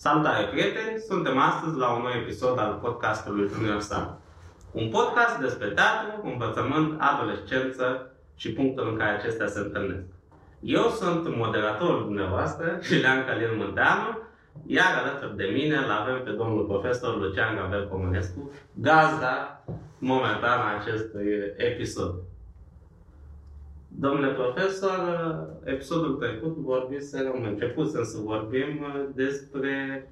Salutare 0.00 0.44
prieteni! 0.44 0.98
Suntem 1.08 1.38
astăzi 1.38 1.76
la 1.76 1.88
un 1.90 2.02
nou 2.02 2.10
episod 2.22 2.58
al 2.58 2.78
podcastului 2.82 3.50
Universal. 3.58 4.18
Un 4.72 4.88
podcast 4.88 5.38
despre 5.40 5.68
teatru, 5.68 6.30
învățământ, 6.30 7.00
adolescență 7.00 8.12
și 8.36 8.52
punctul 8.52 8.88
în 8.88 8.96
care 8.96 9.10
acestea 9.10 9.46
se 9.46 9.58
întâlnesc. 9.58 10.06
Eu 10.60 10.88
sunt 10.88 11.36
moderatorul 11.36 12.04
dumneavoastră, 12.04 12.78
Ilean 12.92 13.24
Calin 13.26 13.56
Munteanu, 13.56 14.18
iar 14.66 14.92
alături 15.02 15.36
de 15.36 15.50
mine 15.52 15.76
îl 15.76 15.90
avem 15.90 16.22
pe 16.24 16.30
domnul 16.30 16.64
profesor 16.64 17.16
Lucian 17.16 17.56
Gabriel 17.56 17.88
Comunescu, 17.88 18.50
gazda 18.72 19.64
momentan 19.98 20.58
a 20.58 20.78
acestui 20.80 21.28
episod. 21.56 22.14
Domnule 23.88 24.32
profesor, 24.32 25.00
episodul 25.64 26.14
trecut 26.14 26.56
vorbisem, 26.56 27.42
început 27.42 27.90
să 27.90 28.18
vorbim 28.24 28.86
despre 29.14 30.08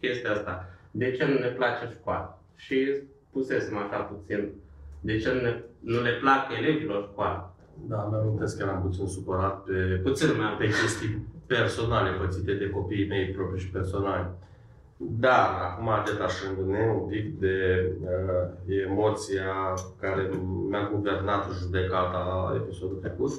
chestia 0.00 0.30
asta. 0.30 0.68
De 0.90 1.12
ce 1.12 1.24
nu 1.24 1.38
ne 1.38 1.48
place 1.48 1.88
școala? 1.98 2.38
Și 2.56 2.96
pusesem 3.32 3.76
așa 3.76 3.96
puțin. 3.96 4.52
De 5.00 5.18
ce 5.18 5.32
nu, 5.32 5.40
ne, 5.40 5.62
nu 5.80 6.02
le 6.02 6.12
plac 6.20 6.46
elevilor 6.58 7.08
școala? 7.12 7.54
Da, 7.88 8.08
mi 8.10 8.16
amintesc 8.16 8.56
că 8.56 8.62
eram 8.62 8.82
puțin 8.82 9.06
supărat 9.06 9.64
pe, 9.64 10.00
Puțin 10.02 10.28
mai 10.36 10.56
pe 10.58 10.64
chestii 10.64 11.26
personale 11.46 12.10
pățite 12.10 12.52
de 12.54 12.70
copiii 12.70 13.06
mei 13.06 13.30
proprii 13.30 13.62
și 13.62 13.70
personali. 13.70 14.28
Dar, 14.96 15.48
acum 15.60 15.90
detașându-ne 16.04 16.94
un 17.00 17.08
pic 17.08 17.38
de 17.38 17.86
uh, 18.02 18.76
emoția 18.84 19.74
care 20.00 20.30
mi-a 20.68 20.90
guvernat 20.92 21.50
judecata 21.58 22.18
la 22.18 22.54
episodul 22.56 22.96
trecut, 22.96 23.32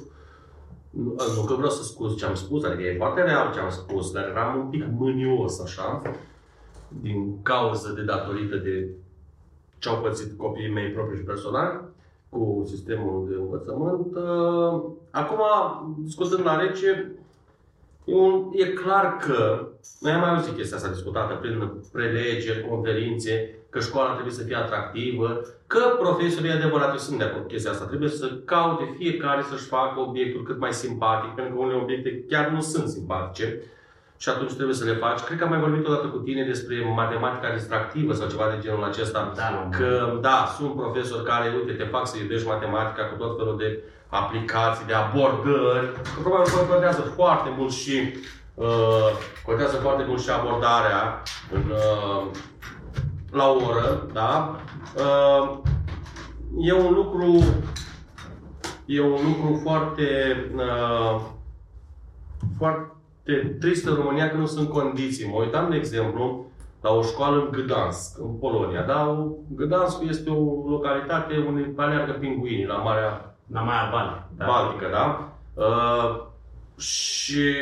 nu, 0.90 1.16
nu 1.36 1.42
că 1.48 1.54
vreau 1.54 1.70
să 1.70 1.84
scuz 1.84 2.18
ce 2.18 2.26
am 2.26 2.36
spus, 2.36 2.64
adică 2.64 2.84
e 2.84 2.98
foarte 2.98 3.22
real 3.22 3.54
ce 3.54 3.60
am 3.60 3.70
spus, 3.70 4.12
dar 4.12 4.24
eram 4.24 4.60
un 4.60 4.68
pic 4.68 4.86
mânios 4.98 5.60
așa, 5.60 6.02
din 7.02 7.42
cauză 7.42 7.94
de 7.96 8.02
datorită 8.02 8.56
de 8.56 8.90
ce 9.78 9.90
au 9.90 10.02
pățit 10.02 10.38
copiii 10.38 10.74
mei 10.74 10.92
proprii 10.92 11.20
și 11.20 11.26
personali 11.26 11.80
cu 12.30 12.64
sistemul 12.66 13.28
de 13.30 13.36
învățământ. 13.36 14.16
Uh, 14.16 14.84
acum, 15.12 15.42
discutând 16.00 16.46
la 16.46 16.60
rece, 16.60 17.12
E, 18.08 18.14
un, 18.14 18.50
e 18.52 18.66
clar 18.66 19.18
că, 19.18 19.68
noi 20.00 20.12
am 20.12 20.20
mai 20.20 20.30
auzit 20.30 20.56
chestia 20.56 20.78
asta 20.78 20.90
discutată 20.90 21.34
prin 21.34 21.72
prelegeri, 21.92 22.68
conferințe, 22.70 23.56
că 23.70 23.80
școala 23.80 24.14
trebuie 24.14 24.34
să 24.34 24.44
fie 24.44 24.56
atractivă, 24.56 25.42
că 25.68 25.96
profesorii 26.00 26.52
adevărat, 26.52 26.92
eu 26.92 26.98
sunt 26.98 27.18
de 27.18 27.24
acord 27.24 27.42
cu 27.42 27.48
chestia 27.48 27.72
asta, 27.72 27.86
trebuie 27.86 28.10
să 28.10 28.32
caute 28.46 28.96
fiecare 28.98 29.42
să-și 29.50 29.68
facă 29.68 30.00
obiectul 30.00 30.44
cât 30.44 30.60
mai 30.60 30.74
simpatic, 30.74 31.30
pentru 31.30 31.54
că 31.54 31.60
unele 31.62 31.82
obiecte 31.82 32.24
chiar 32.30 32.48
nu 32.50 32.62
sunt 32.62 32.88
simpatice 32.88 33.62
și 34.18 34.30
atunci 34.30 34.54
trebuie 34.54 34.76
să 34.76 34.86
le 34.86 34.94
faci. 34.94 35.20
Cred 35.20 35.38
că 35.38 35.44
am 35.44 35.50
mai 35.50 35.60
vorbit 35.60 35.88
odată 35.88 36.08
cu 36.08 36.18
tine 36.18 36.44
despre 36.44 36.76
matematica 36.96 37.54
distractivă 37.54 38.14
sau 38.14 38.28
ceva 38.28 38.48
de 38.50 38.62
genul 38.62 38.84
acesta. 38.84 39.34
Da, 39.36 39.70
că, 39.78 40.18
da, 40.22 40.54
sunt 40.58 40.76
profesori 40.76 41.24
care, 41.24 41.54
uite, 41.56 41.72
te 41.72 41.84
fac 41.84 42.08
să 42.08 42.18
iubești 42.18 42.48
matematica 42.48 43.04
cu 43.06 43.16
tot 43.16 43.38
felul 43.38 43.58
de 43.58 43.84
aplicații, 44.10 44.86
de 44.86 44.94
abordări. 44.94 45.94
Că 45.94 46.20
probabil 46.22 46.52
că 46.52 46.66
contează 46.70 47.02
foarte 47.02 47.50
mult 47.58 47.72
și 47.72 48.14
uh, 48.56 49.10
contează 49.46 49.76
foarte 49.76 50.04
mult 50.08 50.22
și 50.22 50.30
abordarea 50.30 51.22
în, 51.52 51.64
uh, 51.72 52.28
la 53.32 53.50
o 53.50 53.56
oră, 53.66 54.08
da? 54.14 54.60
Uh, 54.96 55.58
e 56.60 56.74
un 56.74 56.94
lucru 56.94 57.44
e 58.86 59.02
un 59.02 59.20
lucru 59.26 59.60
foarte 59.64 60.36
uh, 60.56 61.22
foarte 62.58 63.58
trist 63.60 63.86
în 63.88 63.96
România 63.96 64.30
că 64.30 64.38
nu 64.38 64.46
sunt 64.46 64.70
condiții. 64.70 65.30
Mă 65.30 65.38
uitam, 65.40 65.70
de 65.70 65.76
exemplu, 65.76 66.46
la 66.82 66.90
o 66.90 67.02
școală 67.02 67.42
în 67.42 67.52
Gdansk, 67.52 68.20
în 68.20 68.38
Polonia. 68.40 68.82
Da? 68.82 69.28
Gdansk 69.50 70.04
este 70.04 70.30
o 70.30 70.70
localitate 70.70 71.38
unde 71.48 71.74
aleargă 71.76 72.12
pinguinii 72.12 72.66
la 72.66 72.76
Marea 72.76 73.27
la 73.54 73.62
Marea 73.62 73.90
Baltică. 73.92 74.26
Da. 74.38 74.46
Baltică, 74.46 74.88
da? 74.92 75.32
Uh, 75.54 76.26
și 76.80 77.54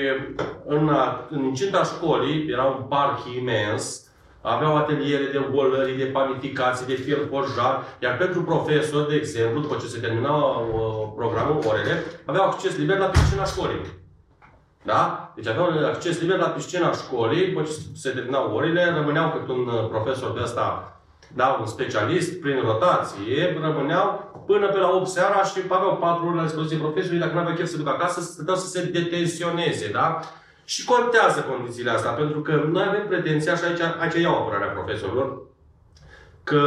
în, 0.66 0.92
în 1.30 1.44
incinta 1.44 1.84
școlii 1.84 2.50
era 2.50 2.64
un 2.64 2.84
parc 2.84 3.20
imens, 3.40 4.06
aveau 4.42 4.76
ateliere 4.76 5.24
de 5.32 5.46
bolări, 5.52 5.98
de 5.98 6.04
panificații, 6.04 6.86
de 6.86 6.94
fier 6.94 7.18
forjar, 7.30 7.84
iar 8.00 8.18
pentru 8.18 8.44
profesor, 8.44 9.08
de 9.08 9.16
exemplu, 9.16 9.60
după 9.60 9.76
ce 9.82 9.88
se 9.88 10.00
termina 10.00 10.36
uh, 10.36 11.08
programul, 11.16 11.64
orele, 11.68 12.04
aveau 12.26 12.46
acces 12.46 12.78
liber 12.78 12.98
la 12.98 13.06
piscina 13.06 13.44
școlii. 13.44 13.82
Da? 14.84 15.34
Deci 15.36 15.48
aveau 15.48 15.86
acces 15.86 16.22
liber 16.22 16.38
la 16.38 16.48
piscina 16.48 16.92
școlii, 16.92 17.48
după 17.48 17.62
ce 17.62 17.72
se 17.96 18.10
terminau 18.10 18.56
orele, 18.56 18.94
rămâneau 18.96 19.32
cât 19.32 19.48
un 19.50 19.68
uh, 19.68 19.88
profesor 19.90 20.32
de 20.32 20.40
ăsta 20.44 20.95
da, 21.34 21.58
un 21.60 21.66
specialist, 21.66 22.40
prin 22.42 22.62
rotație, 22.62 23.58
rămâneau 23.62 24.34
până 24.46 24.68
pe 24.68 24.80
la 24.80 24.90
8 24.90 25.08
seara 25.08 25.44
și 25.44 25.60
aveau 25.70 25.98
4 25.98 26.28
ore 26.28 26.36
la 26.36 26.44
dispoziție 26.44 26.78
profesorii, 26.78 27.20
dacă 27.20 27.34
nu 27.34 27.40
aveau 27.40 27.56
chef 27.56 27.68
să 27.68 27.78
ducă 27.78 27.90
acasă, 27.90 28.22
să 28.22 28.32
stăteau 28.32 28.56
să 28.56 28.68
se 28.68 28.84
detensioneze, 28.84 29.90
da? 29.92 30.20
Și 30.66 30.86
contează 30.86 31.40
condițiile 31.42 31.90
astea, 31.90 32.12
pentru 32.12 32.42
că 32.42 32.52
noi 32.72 32.86
avem 32.88 33.08
pretenția, 33.08 33.56
și 33.56 33.64
aici, 33.64 33.80
aici 34.00 34.22
iau 34.22 34.36
apărarea 34.36 34.68
profesorilor, 34.68 35.42
că 36.44 36.62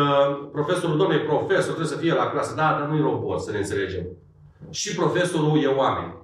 profesorul, 0.53 0.97
domnule, 0.97 1.19
profesor, 1.19 1.75
trebuie 1.75 1.87
să 1.87 1.97
fie 1.97 2.13
la 2.13 2.31
clasă, 2.31 2.55
da, 2.55 2.77
dar 2.79 2.89
nu 2.89 2.97
e 2.97 3.01
robot, 3.01 3.41
să 3.41 3.51
ne 3.51 3.59
înțelegem. 3.59 4.07
Și 4.71 4.95
profesorul 4.95 5.63
e 5.63 5.67
oameni. 5.67 6.15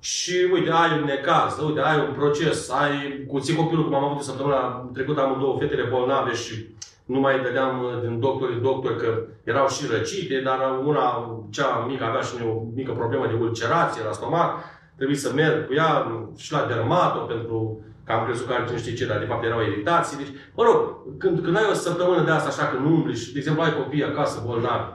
Și 0.00 0.48
uite, 0.52 0.70
ai 0.70 0.98
un 0.98 1.04
necaz, 1.04 1.58
uite, 1.58 1.80
ai 1.80 1.98
un 1.98 2.14
proces, 2.14 2.70
ai 2.70 3.24
cu 3.28 3.40
ții 3.40 3.54
copilul, 3.54 3.84
cum 3.84 3.94
am 3.94 4.04
avut 4.04 4.22
săptămâna 4.22 4.90
trecută, 4.92 5.20
am 5.20 5.36
două 5.40 5.58
fetele 5.58 5.82
bolnave 5.82 6.34
și 6.34 6.66
nu 7.06 7.20
mai 7.20 7.40
dădeam 7.40 7.84
uh, 7.84 8.00
din 8.00 8.20
doctor 8.20 8.48
în 8.48 8.62
doctor 8.62 8.96
că 8.96 9.26
erau 9.44 9.68
și 9.68 9.86
răcite, 9.90 10.40
dar 10.44 10.58
una, 10.84 11.04
cea 11.50 11.84
mică, 11.88 12.04
avea 12.04 12.20
și 12.20 12.34
o 12.46 12.62
mică 12.74 12.92
problemă 12.92 13.26
de 13.26 13.38
ulcerație 13.40 14.04
la 14.04 14.12
stomac, 14.12 14.64
trebuie 14.96 15.16
să 15.16 15.32
merg 15.32 15.66
cu 15.66 15.74
ea 15.74 15.90
și 16.36 16.52
la 16.52 16.66
dermato 16.68 17.18
pentru 17.18 17.80
că 18.04 18.12
am 18.12 18.24
crezut 18.24 18.46
că 18.46 18.52
are 18.52 18.66
cine 18.66 18.78
știe 18.78 18.94
ce, 18.94 19.06
dar 19.06 19.18
de 19.18 19.24
fapt 19.24 19.44
erau 19.44 19.62
iritații. 19.62 20.16
Deci, 20.16 20.34
mă 20.54 20.62
rog, 20.64 20.78
când, 21.18 21.40
când 21.44 21.56
ai 21.56 21.70
o 21.70 21.74
săptămână 21.74 22.24
de 22.24 22.30
asta 22.30 22.48
așa, 22.48 22.68
că 22.68 22.78
nu 22.78 22.88
umbli 22.88 23.16
și, 23.16 23.32
de 23.32 23.38
exemplu, 23.38 23.62
ai 23.62 23.74
copii 23.74 24.04
acasă 24.04 24.42
bolnavi, 24.46 24.92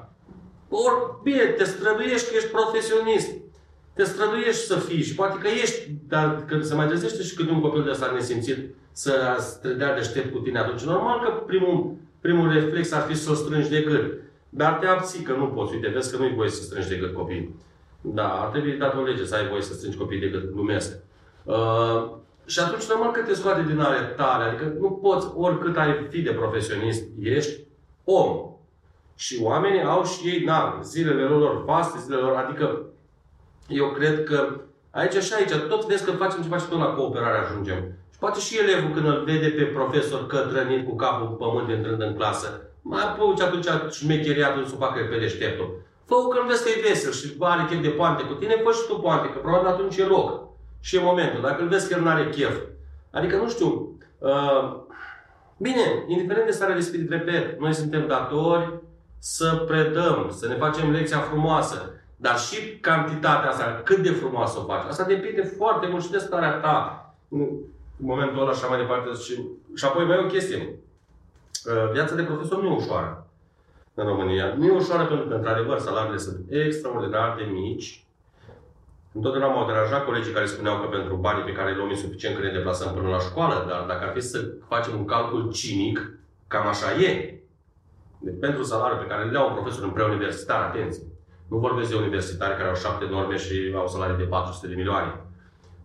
ori 0.70 0.96
bine, 1.24 1.44
te 1.44 1.64
străduiești 1.64 2.30
că 2.30 2.36
ești 2.36 2.50
profesionist. 2.50 3.30
Te 3.94 4.04
străduiești 4.04 4.66
să 4.66 4.76
fii 4.76 5.04
și 5.04 5.16
poate 5.16 5.38
că 5.38 5.48
ești, 5.48 5.92
dar 6.08 6.46
când 6.48 6.64
se 6.64 6.76
mai 6.76 6.88
trezește 6.88 7.24
și 7.24 7.36
când 7.36 7.50
un 7.50 7.62
copil 7.62 7.84
de 7.84 7.90
asta 7.90 8.12
nesimțit 8.14 8.58
să 8.92 9.14
te 9.62 9.74
dea 9.74 9.96
deștept 9.96 10.34
cu 10.34 10.40
tine, 10.40 10.60
atunci 10.60 10.82
normal 10.82 11.20
că 11.20 11.32
primul 11.32 11.96
primul 12.22 12.52
reflex 12.52 12.92
ar 12.92 13.02
fi 13.02 13.16
să 13.16 13.32
o 13.32 13.34
strângi 13.34 13.70
de 13.70 13.82
gât. 13.82 14.22
Dar 14.50 14.74
te 14.74 14.86
abții 14.86 15.24
că 15.24 15.34
nu 15.34 15.48
poți. 15.48 15.74
Uite, 15.74 15.88
vezi 15.88 16.12
că 16.12 16.18
nu-i 16.18 16.34
voie 16.36 16.50
să 16.50 16.62
strângi 16.62 16.90
de 16.90 16.96
gât 16.96 17.14
copii. 17.14 17.56
Da, 18.02 18.28
ar 18.28 18.48
trebui 18.48 18.78
dat 18.78 18.96
o 18.96 19.02
lege 19.02 19.26
să 19.26 19.36
ai 19.36 19.48
voie 19.48 19.62
să 19.62 19.74
strângi 19.74 19.98
copii 19.98 20.20
de 20.20 20.28
gât, 20.28 20.52
glumesc. 20.52 20.98
Uh, 21.44 22.10
și 22.46 22.60
atunci 22.60 22.90
normal 22.90 23.12
că 23.12 23.22
te 23.22 23.34
scoate 23.34 23.64
din 23.64 23.80
ale 23.80 23.98
tale. 24.16 24.44
Adică 24.44 24.76
nu 24.80 24.92
poți, 24.92 25.28
oricât 25.36 25.78
ai 25.78 26.08
fi 26.10 26.22
de 26.22 26.32
profesionist, 26.32 27.04
ești 27.20 27.60
om. 28.04 28.46
Și 29.16 29.40
oamenii 29.42 29.84
au 29.84 30.04
și 30.04 30.28
ei, 30.28 30.44
na, 30.44 30.80
zilele 30.84 31.24
lor 31.24 31.64
faste, 31.66 32.00
zilele 32.00 32.22
lor, 32.22 32.36
adică 32.36 32.86
eu 33.72 33.88
cred 33.88 34.24
că 34.24 34.62
aici 34.92 35.14
și 35.14 35.34
aici, 35.34 35.54
tot 35.70 35.86
vezi 35.86 36.06
că 36.06 36.12
facem 36.12 36.42
ceva 36.42 36.58
și 36.58 36.66
până 36.66 36.84
la 36.84 36.94
cooperare 36.94 37.38
ajungem. 37.38 37.84
Poate 38.20 38.40
și 38.40 38.60
elevul 38.60 38.92
când 38.94 39.06
îl 39.06 39.24
vede 39.26 39.48
pe 39.48 39.64
profesor 39.64 40.28
cătrănit 40.28 40.88
cu 40.88 40.96
capul 40.96 41.28
în 41.28 41.36
pământ 41.36 41.70
intrând 41.70 42.02
în 42.02 42.16
clasă, 42.16 42.62
mai 42.82 43.04
apuci 43.04 43.42
atunci 43.42 43.68
șmecheriatul 43.92 44.66
să 44.66 44.76
facă 44.76 45.08
pe 45.10 45.20
deșteptul. 45.20 45.82
fă 46.06 46.16
când 46.16 46.48
vezi 46.50 46.64
că 46.64 46.70
e 46.70 46.88
vesel 46.88 47.12
și 47.12 47.36
are 47.40 47.66
chef 47.70 47.82
de 47.82 47.90
poante 47.90 48.24
cu 48.24 48.34
tine, 48.34 48.62
fă 48.64 48.72
și 48.72 48.88
tu 48.88 48.96
poante, 48.96 49.30
că 49.30 49.40
probabil 49.40 49.68
atunci 49.68 49.98
e 49.98 50.06
loc. 50.06 50.50
Și 50.80 50.96
e 50.96 51.00
momentul. 51.02 51.42
Dacă 51.42 51.62
îl 51.62 51.68
vezi 51.68 51.88
că 51.88 51.94
el 51.94 52.02
nu 52.02 52.10
are 52.10 52.30
chef. 52.30 52.56
Adică, 53.12 53.36
nu 53.36 53.50
știu, 53.50 53.98
uh, 54.18 54.78
bine, 55.58 56.04
indiferent 56.08 56.46
de 56.46 56.52
starea 56.52 56.76
de 56.76 56.82
spirit, 56.82 57.10
repet, 57.10 57.60
noi 57.60 57.74
suntem 57.74 58.08
datori 58.08 58.74
să 59.20 59.64
predăm, 59.68 60.34
să 60.38 60.48
ne 60.48 60.56
facem 60.56 60.92
lecția 60.92 61.18
frumoasă. 61.18 61.94
Dar 62.22 62.38
și 62.40 62.80
cantitatea 62.80 63.50
asta, 63.50 63.82
cât 63.84 63.98
de 63.98 64.12
frumoasă 64.12 64.60
o 64.60 64.64
faci, 64.64 64.86
asta 64.88 65.04
depinde 65.04 65.42
foarte 65.42 65.88
mult 65.88 66.04
și 66.04 66.12
de 66.12 66.18
starea 66.18 66.52
ta. 66.52 66.76
În 67.28 67.48
momentul 67.98 68.42
ăla 68.42 68.52
și 68.52 68.58
așa 68.58 68.68
mai 68.68 68.80
departe. 68.80 69.10
Și, 69.24 69.34
și 69.76 69.86
apoi 69.86 70.06
mai 70.06 70.18
e 70.18 70.24
o 70.24 70.26
chestie. 70.26 70.58
Uh, 70.58 71.92
viața 71.92 72.16
de 72.16 72.24
profesor 72.24 72.62
nu 72.62 72.68
e 72.68 72.76
ușoară 72.76 73.28
în 73.94 74.06
România. 74.06 74.54
Nu 74.58 74.66
e 74.66 74.72
ușoară 74.72 75.06
pentru 75.06 75.28
că, 75.28 75.34
într-adevăr, 75.34 75.80
salariile 75.80 76.18
sunt 76.18 76.40
extraordinar 76.50 77.36
de 77.38 77.44
mici. 77.44 78.06
Întotdeauna 79.14 79.54
m-au 79.54 79.68
deranjat 79.68 80.06
colegii 80.06 80.34
care 80.34 80.46
spuneau 80.46 80.80
că 80.80 80.88
pentru 80.88 81.16
banii 81.16 81.44
pe 81.44 81.52
care 81.52 81.70
îi 81.70 81.76
luăm 81.76 81.90
e 81.90 81.96
suficient 81.96 82.36
că 82.36 82.42
ne 82.42 82.52
deplasăm 82.52 82.94
până 82.94 83.10
la 83.10 83.20
școală, 83.20 83.66
dar 83.70 83.86
dacă 83.88 84.04
ar 84.06 84.12
fi 84.14 84.22
să 84.22 84.52
facem 84.68 84.94
un 84.98 85.06
calcul 85.06 85.52
cinic, 85.52 86.12
cam 86.48 86.68
așa 86.68 87.02
e. 87.02 87.40
Deci, 88.20 88.40
pentru 88.40 88.64
salariul 88.64 89.00
pe 89.00 89.08
care 89.08 89.24
îl 89.24 89.32
dea 89.32 89.42
un 89.42 89.54
profesor 89.54 89.84
în 89.84 89.92
preuniversitar, 89.92 90.62
atenție, 90.62 91.04
nu 91.52 91.58
vorbesc 91.58 91.90
de 91.90 91.96
universitari 91.96 92.58
care 92.58 92.70
au 92.70 92.76
șapte 92.76 93.06
norme 93.10 93.38
și 93.38 93.56
au 93.76 93.88
salarii 93.88 94.18
de 94.18 94.24
400 94.24 94.68
de 94.68 94.76
milioane. 94.76 95.12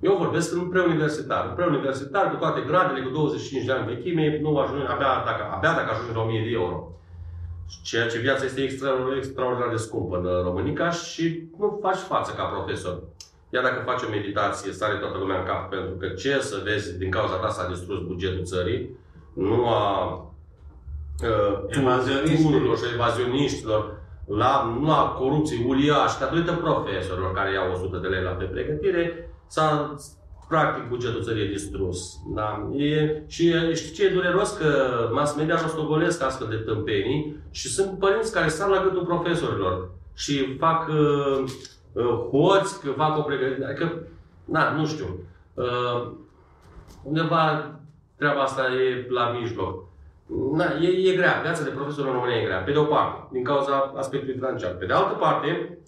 Eu 0.01 0.17
vorbesc 0.17 0.53
în 0.53 0.69
preuniversitar. 0.69 1.47
În 1.49 1.55
preuniversitar, 1.55 2.31
cu 2.31 2.37
toate 2.37 2.61
gradele, 2.67 3.05
cu 3.05 3.11
25 3.11 3.65
de 3.65 3.73
ani 3.73 3.87
vechime, 3.95 4.39
nu 4.43 4.59
ajunge, 4.59 4.87
abia 4.87 5.23
dacă, 5.25 5.43
abia 5.55 5.73
dacă 5.73 5.91
ajunge 5.91 6.13
la 6.13 6.23
1000 6.23 6.45
de 6.45 6.51
euro. 6.51 6.93
Ceea 7.83 8.07
ce 8.09 8.19
viața 8.19 8.45
este 8.45 8.61
extra, 8.61 8.91
extraordinar 9.17 9.71
de 9.71 9.77
scumpă 9.77 10.17
în 10.17 10.43
România 10.43 10.91
și 10.91 11.49
nu 11.59 11.79
faci 11.83 12.03
față 12.13 12.33
ca 12.37 12.45
profesor. 12.45 13.03
Iar 13.55 13.63
dacă 13.63 13.83
faci 13.85 14.03
o 14.03 14.11
meditație, 14.11 14.73
sare 14.73 14.97
toată 14.97 15.19
lumea 15.19 15.39
în 15.39 15.45
cap, 15.45 15.71
pentru 15.71 15.95
că 15.95 16.07
ce 16.09 16.41
să 16.41 16.61
vezi, 16.65 16.99
din 16.99 17.11
cauza 17.11 17.35
ta 17.35 17.49
s-a 17.49 17.69
distrus 17.69 17.99
bugetul 18.07 18.45
țării, 18.45 18.91
nu 19.33 19.69
a 19.69 19.85
uh, 21.23 21.55
evazionistilor 21.69 22.77
și 22.77 22.85
evazioniștilor, 22.95 24.05
la, 24.27 24.79
nu 24.81 24.87
la 24.87 25.15
corupție 25.19 25.65
uriașă, 25.67 26.17
datorită 26.21 26.53
profesorilor 26.53 27.33
care 27.33 27.53
iau 27.53 27.73
100 27.73 27.97
de 27.97 28.07
lei 28.07 28.23
la 28.23 28.31
pe 28.31 28.45
pregătire, 28.45 29.31
s-a 29.47 29.95
practic 30.49 30.89
bugetul 30.89 31.23
țării 31.23 31.43
e 31.43 31.49
distrus. 31.49 32.19
Da? 32.35 32.69
E, 32.77 33.23
și 33.27 33.55
știi 33.75 33.95
ce 33.95 34.05
e 34.05 34.13
dureros? 34.13 34.53
Că 34.53 34.69
mass 35.13 35.37
media 35.37 35.61
rostogolesc 35.61 36.23
astfel 36.23 36.49
de 36.49 36.57
tâmpenii 36.57 37.37
și 37.51 37.69
sunt 37.69 37.99
părinți 37.99 38.33
care 38.33 38.49
sar 38.49 38.69
la 38.69 38.83
gâtul 38.83 39.05
profesorilor 39.05 39.91
și 40.15 40.57
fac 40.57 40.89
uh, 40.89 41.45
uh, 41.93 42.29
hoți, 42.31 42.81
că 42.81 42.91
fac 42.91 43.19
o 43.19 43.23
pregătire. 43.23 43.67
Adică, 43.67 44.03
na, 44.45 44.71
nu 44.71 44.87
știu. 44.87 45.19
Uh, 45.55 46.13
undeva 47.03 47.71
treaba 48.17 48.41
asta 48.41 48.63
e 48.63 49.07
la 49.09 49.31
mijloc. 49.41 49.85
Na, 50.27 50.65
e, 50.81 51.11
e 51.11 51.17
grea. 51.17 51.41
Viața 51.43 51.63
de 51.63 51.71
profesor 51.71 52.07
în 52.07 52.13
România 52.13 52.37
e 52.37 52.45
grea. 52.45 52.59
Pe 52.59 52.73
de 52.73 52.79
o 52.79 52.85
parte, 52.85 53.29
din 53.33 53.45
cauza 53.45 53.93
aspectului 53.97 54.35
financiar. 54.35 54.71
Pe 54.71 54.87
de 54.87 54.93
altă 54.93 55.15
parte, 55.15 55.79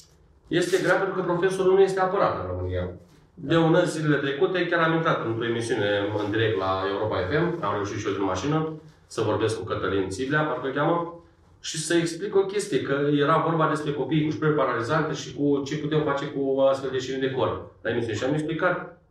este 0.49 0.83
grea 0.83 0.95
pentru 0.95 1.15
că 1.15 1.23
profesorul 1.23 1.75
nu 1.75 1.81
este 1.81 2.01
apărat 2.01 2.41
în 2.41 2.51
România. 2.51 2.91
De 3.35 3.57
un 3.57 3.75
an 3.75 3.85
zilele 3.85 4.17
trecute, 4.17 4.67
chiar 4.67 4.83
am 4.83 4.95
intrat 4.95 5.25
într-o 5.27 5.47
emisiune 5.47 5.89
în 6.25 6.31
direct 6.31 6.59
la 6.59 6.83
Europa 6.93 7.17
FM, 7.29 7.65
am 7.65 7.75
reușit 7.75 7.99
și 7.99 8.07
eu 8.07 8.13
din 8.13 8.25
mașină 8.25 8.73
să 9.07 9.21
vorbesc 9.21 9.59
cu 9.59 9.65
Cătălin 9.65 10.09
Țiblea, 10.09 10.43
parcă 10.43 10.69
cheamă, 10.69 11.23
și 11.61 11.79
să 11.79 11.95
explic 11.95 12.37
o 12.37 12.41
chestie, 12.41 12.81
că 12.83 13.09
era 13.13 13.45
vorba 13.47 13.69
despre 13.69 13.93
copiii 13.93 14.25
cu 14.25 14.31
șpreri 14.31 14.55
paralizante 14.55 15.13
și 15.13 15.35
cu 15.35 15.63
ce 15.67 15.79
putem 15.79 16.03
face 16.03 16.25
cu 16.25 16.61
astfel 16.61 16.91
de 16.91 16.99
șini 16.99 17.21
de 17.21 17.31
corp. 17.31 17.71
La 17.83 17.91
emisiune. 17.91 18.15
Și 18.15 18.25
am 18.25 18.33
explicat, 18.33 19.03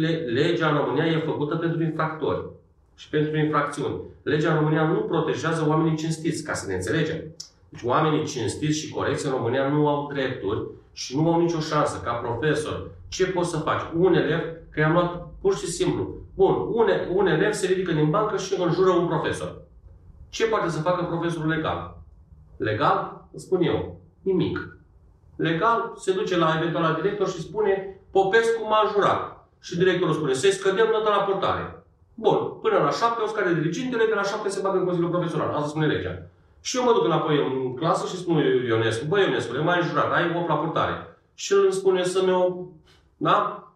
le, 0.00 0.08
legea 0.08 0.68
în 0.68 0.76
România 0.76 1.04
e 1.04 1.18
făcută 1.18 1.54
pentru 1.56 1.82
infractori 1.82 2.44
și 2.94 3.08
pentru 3.08 3.36
infracțiuni. 3.36 4.00
Legea 4.22 4.50
în 4.50 4.58
România 4.58 4.86
nu 4.86 5.00
protejează 5.00 5.66
oamenii 5.68 5.96
cinstiți, 5.96 6.44
ca 6.44 6.52
să 6.52 6.66
ne 6.66 6.74
înțelegem. 6.74 7.16
Deci 7.68 7.82
oamenii 7.82 8.24
cinstiți 8.24 8.78
și 8.78 8.90
corecți 8.90 9.26
în 9.26 9.32
România 9.32 9.68
nu 9.68 9.88
au 9.88 10.10
drepturi 10.12 10.66
și 10.92 11.16
nu 11.16 11.32
au 11.32 11.40
nicio 11.40 11.60
șansă 11.60 12.00
ca 12.04 12.12
profesor. 12.12 12.90
Ce 13.08 13.26
poți 13.26 13.50
să 13.50 13.58
faci? 13.58 13.82
Un 13.96 14.14
elev, 14.14 14.40
că 14.70 14.80
i-am 14.80 14.92
luat 14.92 15.28
pur 15.40 15.56
și 15.56 15.66
simplu. 15.66 16.14
Bun, 16.34 16.54
un, 16.54 16.86
un 17.12 17.26
elev 17.26 17.52
se 17.52 17.66
ridică 17.66 17.92
din 17.92 18.10
bancă 18.10 18.36
și 18.36 18.60
înjură 18.60 18.90
un 18.90 19.06
profesor. 19.06 19.62
Ce 20.28 20.46
poate 20.46 20.68
să 20.68 20.80
facă 20.80 21.04
profesorul 21.04 21.48
legal? 21.48 22.02
Legal? 22.56 23.28
Îți 23.32 23.44
spun 23.44 23.62
eu. 23.62 24.00
Nimic. 24.22 24.76
Legal 25.36 25.92
se 25.96 26.12
duce 26.12 26.36
la 26.36 26.54
eventual 26.56 26.82
la 26.82 26.98
director 27.00 27.28
și 27.28 27.40
spune 27.40 28.00
Popescu 28.10 28.62
m-a 28.68 28.90
jurat. 28.92 29.48
Și 29.60 29.78
directorul 29.78 30.14
spune 30.14 30.32
să-i 30.32 30.50
scădem 30.50 30.88
nota 30.92 31.10
la 31.10 31.22
portare. 31.22 31.83
Bun, 32.14 32.38
până 32.62 32.78
la 32.78 32.90
șapte 32.90 33.22
o 33.22 33.26
scade 33.26 33.54
dirigintele, 33.54 34.04
de 34.06 34.14
la 34.14 34.22
șapte 34.22 34.48
se 34.48 34.60
bagă 34.62 34.78
în 34.78 34.84
Consiliul 34.84 35.10
Profesional. 35.10 35.54
Asta 35.54 35.68
spune 35.68 35.86
legea. 35.86 36.22
Și 36.60 36.76
eu 36.76 36.84
mă 36.84 36.92
duc 36.92 37.04
înapoi 37.04 37.36
în 37.36 37.74
clasă 37.74 38.06
și 38.06 38.16
spun 38.16 38.36
Ionescu, 38.66 39.04
băi 39.08 39.22
Ionescu, 39.22 39.62
m-ai 39.62 39.82
jurat, 39.82 40.12
ai 40.12 40.36
8 40.36 40.48
la 40.48 40.56
purtare. 40.56 41.18
Și 41.34 41.52
el 41.52 41.60
îmi 41.62 41.72
spune 41.72 42.04
să-mi 42.04 42.32
o, 42.32 42.54
da? 43.16 43.68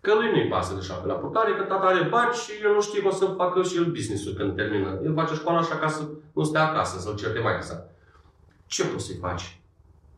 Că 0.00 0.14
lui 0.14 0.30
nu-i 0.30 0.48
pasă 0.48 0.74
de 0.74 0.80
șapte 0.80 1.06
la 1.06 1.14
purtare, 1.14 1.52
că 1.54 1.62
tata 1.62 1.86
are 1.86 2.08
bani 2.10 2.34
și 2.34 2.50
el 2.62 2.72
nu 2.74 2.80
știe 2.80 3.00
că 3.02 3.08
o 3.08 3.10
să 3.10 3.24
facă 3.36 3.62
și 3.62 3.76
el 3.76 3.84
business-ul 3.84 4.32
când 4.32 4.56
termină. 4.56 5.00
El 5.04 5.14
face 5.14 5.34
școala 5.34 5.58
așa 5.58 5.74
ca 5.74 5.88
să 5.88 6.02
nu 6.32 6.42
stea 6.44 6.66
acasă, 6.66 6.98
să-l 6.98 7.16
certe 7.16 7.38
mai 7.38 7.56
sa. 7.60 7.86
Ce 8.66 8.86
poți 8.86 9.06
să-i 9.06 9.18
faci? 9.20 9.60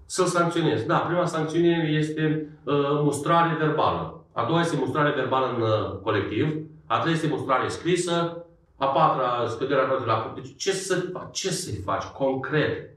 Să-l 0.06 0.26
sancționezi. 0.26 0.86
Da, 0.86 0.98
prima 0.98 1.24
sancțiune 1.24 1.88
este 1.90 2.48
uh, 2.64 2.74
mustrare 3.02 3.56
verbală. 3.58 4.24
A 4.32 4.44
doua 4.44 4.60
este 4.60 4.76
mustrare 4.76 5.10
verbală 5.10 5.54
în 5.56 5.62
uh, 5.62 5.98
colectiv. 6.02 6.67
A 6.88 6.98
treia 6.98 7.14
este 7.14 7.26
mustrare 7.26 7.68
scrisă 7.68 8.44
a 8.76 8.86
patra, 8.86 9.48
scăderea 9.48 9.86
notei 9.86 10.06
la 10.06 10.14
punct. 10.14 10.42
Deci 10.42 10.56
ce 10.56 10.72
să 10.72 11.00
faci? 11.12 11.38
Ce 11.38 11.50
să-i 11.50 11.82
faci? 11.84 12.02
Concret. 12.02 12.90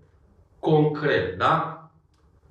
Concret, 0.59 1.37
da? 1.37 1.85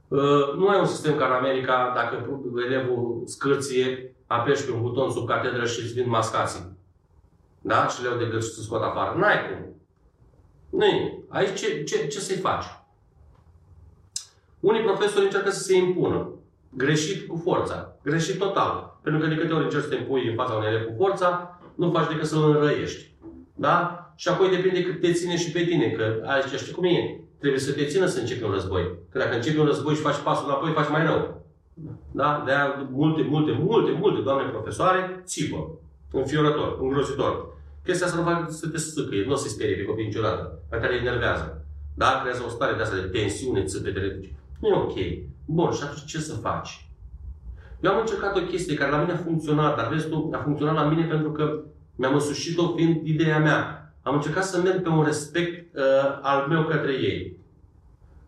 Uh, 0.08 0.54
nu 0.56 0.68
ai 0.68 0.78
un 0.78 0.86
sistem 0.86 1.16
ca 1.16 1.26
în 1.26 1.32
America, 1.32 1.92
dacă 1.94 2.40
elevul 2.66 3.22
scârție, 3.24 4.14
apeși 4.26 4.64
pe 4.64 4.72
un 4.72 4.82
buton 4.82 5.10
sub 5.10 5.26
catedră 5.26 5.66
și 5.66 5.80
îți 5.80 5.92
vin 5.92 6.08
mascații. 6.08 6.78
Da? 7.60 7.88
Și 7.88 8.02
le 8.02 8.08
iau 8.08 8.18
de 8.18 8.24
gât 8.24 8.42
și 8.42 8.50
să 8.50 8.60
scot 8.62 8.82
afară. 8.82 9.18
N-ai 9.18 9.48
cum. 9.48 9.74
Nu 10.70 11.24
Aici 11.28 11.58
ce, 11.58 11.82
ce, 11.82 12.06
ce 12.06 12.18
să-i 12.18 12.36
faci? 12.36 12.64
Unii 14.60 14.82
profesori 14.82 15.24
încearcă 15.24 15.50
să 15.50 15.62
se 15.62 15.76
impună. 15.76 16.28
Greșit 16.70 17.28
cu 17.28 17.40
forța. 17.44 17.96
Greșit 18.02 18.38
total. 18.38 18.98
Pentru 19.02 19.20
că 19.20 19.26
de 19.26 19.34
câte 19.34 19.52
ori 19.52 19.64
încerci 19.64 19.82
să 19.82 19.88
te 19.88 19.96
impui 19.96 20.28
în 20.28 20.34
fața 20.34 20.54
unui 20.54 20.68
elev 20.68 20.86
cu 20.86 20.94
forța, 20.96 21.60
nu 21.74 21.90
faci 21.90 22.08
decât 22.08 22.26
să-l 22.26 22.50
înrăiești. 22.50 23.14
Da? 23.54 24.04
Și 24.16 24.28
apoi 24.28 24.48
depinde 24.48 24.82
cât 24.82 25.00
te 25.00 25.12
ține 25.12 25.36
și 25.36 25.50
pe 25.50 25.64
tine, 25.64 25.90
că 25.90 26.22
aici 26.26 26.60
știi 26.60 26.72
cum 26.72 26.84
e. 26.84 27.20
Trebuie 27.38 27.60
să 27.60 27.72
te 27.72 27.84
țină 27.84 28.06
să 28.06 28.20
începi 28.20 28.44
un 28.44 28.50
război. 28.50 28.98
Că 29.10 29.18
dacă 29.18 29.34
începi 29.34 29.58
un 29.58 29.66
război 29.66 29.94
și 29.94 30.00
faci 30.00 30.22
pasul 30.24 30.48
înapoi, 30.48 30.72
faci 30.72 30.90
mai 30.90 31.06
rău. 31.06 31.44
Da? 32.12 32.42
De 32.44 32.50
aia 32.50 32.88
multe, 32.90 33.22
multe, 33.22 33.52
multe, 33.60 33.90
multe 33.90 34.20
doamne 34.20 34.50
profesoare 34.50 35.22
țipă. 35.24 35.78
Înfiorător, 36.12 36.78
îngrozitor. 36.80 37.58
Chestia 37.84 38.06
asta 38.06 38.18
nu 38.18 38.24
face 38.24 38.50
să 38.52 38.68
te 38.68 38.78
sâcăie, 38.78 39.24
nu 39.24 39.32
o 39.32 39.36
să-i 39.36 39.50
sperie 39.50 39.76
pe 39.76 39.84
copii 39.84 40.04
niciodată. 40.04 40.62
Pe 40.70 40.76
care 40.76 40.92
îi 40.92 41.06
enervează. 41.06 41.64
Da? 41.96 42.18
Creează 42.20 42.42
o 42.46 42.48
stare 42.48 42.76
de 42.76 42.82
asta 42.82 42.96
de 42.96 43.18
tensiune, 43.18 43.64
țâpetele. 43.64 44.20
Nu 44.60 44.68
e 44.68 44.74
ok. 44.74 44.96
Bun, 45.44 45.72
și 45.72 45.82
atunci 45.82 46.04
ce 46.04 46.18
să 46.18 46.34
faci? 46.34 46.90
Eu 47.80 47.92
am 47.92 48.00
încercat 48.00 48.36
o 48.36 48.40
chestie 48.40 48.74
care 48.74 48.90
la 48.90 48.96
mine 48.96 49.12
a 49.12 49.16
funcționat, 49.16 49.76
dar 49.76 49.88
vezi 49.88 50.08
tu, 50.08 50.30
a 50.32 50.38
funcționat 50.38 50.74
la 50.74 50.88
mine 50.88 51.04
pentru 51.04 51.32
că 51.32 51.60
mi-am 51.96 52.14
însușit-o 52.14 52.74
fiind 52.74 53.06
ideea 53.06 53.38
mea. 53.38 53.94
Am 54.02 54.14
încercat 54.14 54.44
să 54.44 54.60
merg 54.60 54.82
pe 54.82 54.88
un 54.88 55.04
respect 55.04 55.76
uh, 55.76 55.82
al 56.22 56.46
meu 56.48 56.64
către 56.64 56.92
ei. 56.92 57.36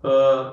Uh, 0.01 0.11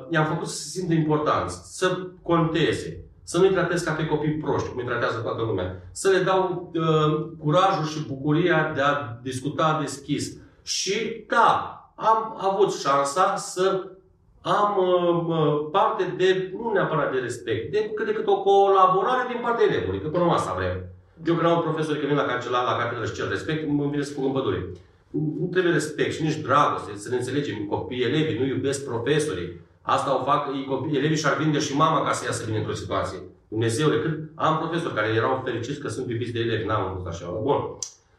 i-am 0.10 0.25
făcut 0.25 0.48
să 0.48 0.56
se 0.56 0.80
simtă 0.80 0.94
importanți, 0.94 1.78
să 1.78 2.08
conteze, 2.22 3.04
să 3.24 3.38
nu-i 3.38 3.51
tratez 3.51 3.82
ca 3.84 3.92
pe 3.92 4.06
copii 4.06 4.38
proști, 4.38 4.70
cum 4.70 4.78
îi 4.78 4.86
tratează 4.86 5.18
toată 5.18 5.42
lumea. 5.42 5.89
Să 5.92 6.10
le 6.10 6.24
dau 6.24 6.72
uh, 6.74 7.30
curajul 7.39 7.86
și 7.86 8.08
bucuria 8.08 8.72
de 8.75 8.82
a 8.82 9.18
discuta 9.22 9.78
deschis. 9.82 10.38
Și 10.62 11.25
da, 11.28 11.80
am 11.96 12.38
avut 12.38 12.74
șansa 12.74 13.36
să 13.36 13.92
am 14.41 14.77
uh, 14.77 15.69
parte 15.72 16.13
de, 16.17 16.53
nu 16.58 16.72
neapărat 16.72 17.12
de 17.12 17.19
respect, 17.19 17.72
de 17.72 17.91
cât 17.96 18.05
de 18.05 18.12
cât 18.12 18.27
o 18.27 18.41
colaborare 18.41 19.25
din 19.27 19.39
partea 19.41 19.65
elevului, 19.65 20.01
că 20.01 20.08
până 20.08 20.25
la 20.25 20.34
asta 20.34 20.53
vrem. 20.58 20.89
Eu 21.25 21.36
când 21.36 21.48
am 21.48 21.62
profesor 21.62 21.96
că 21.98 22.05
vin 22.05 22.15
la 22.15 22.25
cancelar, 22.25 22.63
la 22.63 22.77
catedră 22.77 23.05
și 23.05 23.13
cer 23.13 23.29
respect, 23.29 23.67
mă 23.67 23.88
vine 23.91 24.03
să 24.03 24.13
fug 24.13 24.25
în 24.25 24.31
pădure. 24.31 24.67
Nu 25.12 25.48
trebuie 25.51 25.74
respect 25.74 26.13
și 26.13 26.24
nici 26.24 26.36
dragoste, 26.36 26.96
să 26.96 27.10
ne 27.10 27.15
înțelegem. 27.15 27.65
Copiii, 27.65 28.03
elevii 28.03 28.39
nu 28.39 28.46
iubesc 28.46 28.86
profesorii. 28.86 29.60
Asta 29.81 30.19
o 30.19 30.24
fac, 30.24 30.48
copii, 30.67 30.98
elevii 30.98 31.17
și-ar 31.17 31.38
vinde 31.38 31.60
și 31.60 31.75
mama 31.75 32.05
ca 32.05 32.12
să 32.12 32.25
iasă 32.25 32.46
bine 32.46 32.58
într-o 32.58 32.74
situație. 32.74 33.17
Dumnezeule, 33.48 34.01
cât 34.01 34.19
am 34.36 34.58
profesori 34.58 34.93
care 34.93 35.08
erau 35.08 35.41
fericiți 35.46 35.79
că 35.79 35.88
sunt 35.88 36.10
iubiți 36.10 36.31
de 36.31 36.39
elevi, 36.39 36.65
n-am 36.65 36.91
văzut 36.91 37.08
așa. 37.08 37.39
Bun. 37.41 37.77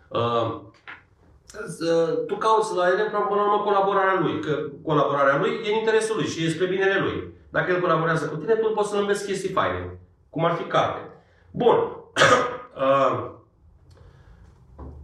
Uh, 0.09 0.61
tu 2.27 2.35
cauți 2.35 2.77
la 2.77 2.87
elev 2.87 3.07
până 3.07 3.41
la 3.41 3.53
urmă 3.53 3.63
colaborarea 3.65 4.21
lui, 4.21 4.41
că 4.41 4.53
colaborarea 4.85 5.39
lui 5.39 5.61
e 5.65 5.73
în 5.73 5.79
interesul 5.79 6.17
lui 6.17 6.27
și 6.27 6.45
e 6.45 6.51
spre 6.51 6.67
binele 6.67 6.99
lui. 7.01 7.33
Dacă 7.51 7.73
el 7.73 7.81
colaborează 7.81 8.27
cu 8.27 8.37
tine, 8.37 8.55
tu 8.55 8.69
poți 8.69 8.89
să-l 8.89 9.01
înveți 9.01 9.27
chestii 9.27 9.53
faine, 9.53 9.99
cum 10.31 10.45
ar 10.45 10.53
fi 10.53 10.63
carte. 10.63 11.01
Bun. 11.51 11.77
Uh, 12.77 13.31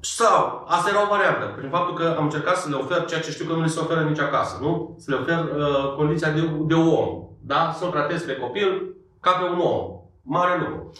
sau, 0.18 0.64
asta 0.68 0.90
era 0.90 1.02
o 1.02 1.08
variantă, 1.08 1.54
prin 1.56 1.70
faptul 1.70 1.94
că 1.94 2.14
am 2.18 2.24
încercat 2.24 2.56
să 2.56 2.68
le 2.68 2.74
ofer 2.74 3.04
ceea 3.04 3.20
ce 3.20 3.30
știu 3.30 3.46
că 3.46 3.52
nu 3.52 3.60
le 3.60 3.66
se 3.66 3.80
oferă 3.80 4.00
nici 4.00 4.18
acasă, 4.18 4.58
nu? 4.60 4.96
Să 4.98 5.10
le 5.10 5.16
ofer 5.16 5.38
uh, 5.38 5.94
condiția 5.96 6.30
de, 6.30 6.40
de 6.66 6.74
om, 6.74 7.28
da? 7.40 7.74
Să-l 7.78 7.90
tratez 7.90 8.22
pe 8.22 8.36
copil 8.36 8.94
ca 9.20 9.30
pe 9.30 9.44
un 9.44 9.58
om. 9.58 10.00
Mare 10.22 10.58
lucru. 10.58 10.92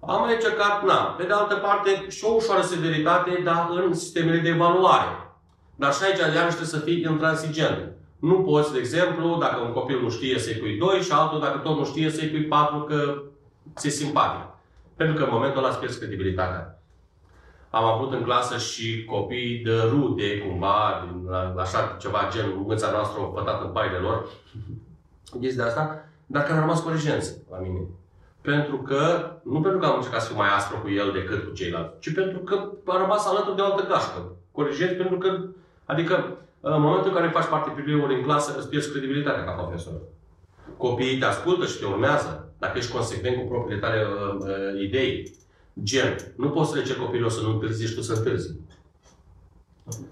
Am 0.00 0.20
mai 0.20 0.34
încercat, 0.34 0.84
na, 0.84 0.94
pe 0.94 1.24
de 1.24 1.32
altă 1.32 1.54
parte, 1.54 2.06
și 2.08 2.24
o 2.24 2.34
ușoară 2.34 2.62
severitate, 2.62 3.40
dar 3.44 3.68
în 3.84 3.94
sistemele 3.94 4.38
de 4.38 4.48
evaluare. 4.48 5.08
Dar 5.76 5.92
și 5.92 6.02
aici, 6.04 6.18
iarăși, 6.18 6.56
trebuie 6.56 6.66
să 6.66 6.78
fii 6.78 7.06
intransigent. 7.10 7.92
Nu 8.18 8.34
poți, 8.34 8.72
de 8.72 8.78
exemplu, 8.78 9.36
dacă 9.40 9.60
un 9.60 9.72
copil 9.72 10.00
nu 10.02 10.10
știe 10.10 10.38
să-i 10.38 10.54
pui 10.54 10.78
2 10.78 11.00
și 11.00 11.12
altul, 11.12 11.40
dacă 11.40 11.58
tot 11.58 11.76
nu 11.76 11.84
știe 11.84 12.10
să-i 12.10 12.28
pui 12.28 12.44
4, 12.44 12.80
că 12.80 13.22
ți-e 13.76 13.90
simpatic. 13.90 14.48
Pentru 14.96 15.16
că 15.16 15.22
în 15.22 15.30
momentul 15.32 15.58
ăla 15.58 15.68
îți 15.68 15.78
pierzi 15.78 15.98
credibilitatea. 15.98 16.82
Am 17.70 17.84
avut 17.84 18.12
în 18.12 18.22
clasă 18.22 18.58
și 18.58 19.04
copii 19.04 19.62
de 19.64 19.82
rude, 19.90 20.38
cumva, 20.38 21.06
din 21.06 21.28
așa 21.58 21.96
ceva 21.98 22.28
gen 22.32 22.62
mâța 22.66 22.90
noastră 22.90 23.20
o 23.20 23.32
fătat 23.32 23.62
în 23.62 23.70
paile 23.70 23.96
lor, 23.96 24.28
de 25.32 25.62
asta, 25.62 26.04
dar 26.26 26.42
care 26.42 26.54
au 26.54 26.60
rămas 26.60 26.80
colegenți 26.80 27.36
la 27.50 27.58
mine. 27.58 27.80
Pentru 28.40 28.76
că, 28.76 29.30
nu 29.42 29.60
pentru 29.60 29.78
că 29.78 29.86
am 29.86 29.96
încercat 29.96 30.20
să 30.20 30.28
fiu 30.28 30.36
mai 30.36 30.54
aspru 30.54 30.78
cu 30.78 30.90
el 30.90 31.10
decât 31.12 31.44
cu 31.44 31.54
ceilalți, 31.54 32.00
ci 32.00 32.14
pentru 32.14 32.38
că 32.38 32.70
a 32.86 32.96
rămas 32.96 33.26
alături 33.26 33.56
de 33.56 33.62
o 33.62 33.64
altă 33.64 33.86
gașcă. 33.88 34.32
Colegenți 34.52 34.94
pentru 34.94 35.18
că, 35.18 35.40
adică, 35.84 36.38
în 36.60 36.80
momentul 36.80 37.10
în 37.10 37.16
care 37.16 37.28
faci 37.28 37.48
parte 37.48 37.70
priviului 37.70 38.16
în 38.16 38.22
clasă, 38.22 38.54
îți 38.58 38.68
pierzi 38.68 38.90
credibilitatea 38.90 39.44
ca 39.44 39.50
profesor. 39.50 39.92
Copiii 40.76 41.18
te 41.18 41.24
ascultă 41.24 41.66
și 41.66 41.78
te 41.78 41.86
urmează, 41.86 42.52
dacă 42.58 42.78
ești 42.78 42.92
consecvent 42.92 43.36
cu 43.36 43.48
propriile 43.48 43.80
tale 43.80 44.06
uh, 44.06 44.34
uh, 44.38 44.82
idei. 44.82 45.38
Gen, 45.82 46.16
nu 46.36 46.50
poți 46.50 46.70
să 46.70 46.76
le 46.76 46.82
ceri 46.82 46.98
copilul 46.98 47.30
să 47.30 47.40
nu 47.40 47.50
întârzi 47.50 47.86
și 47.86 47.94
tu 47.94 48.00
să 48.00 48.12
întârzi. 48.12 48.54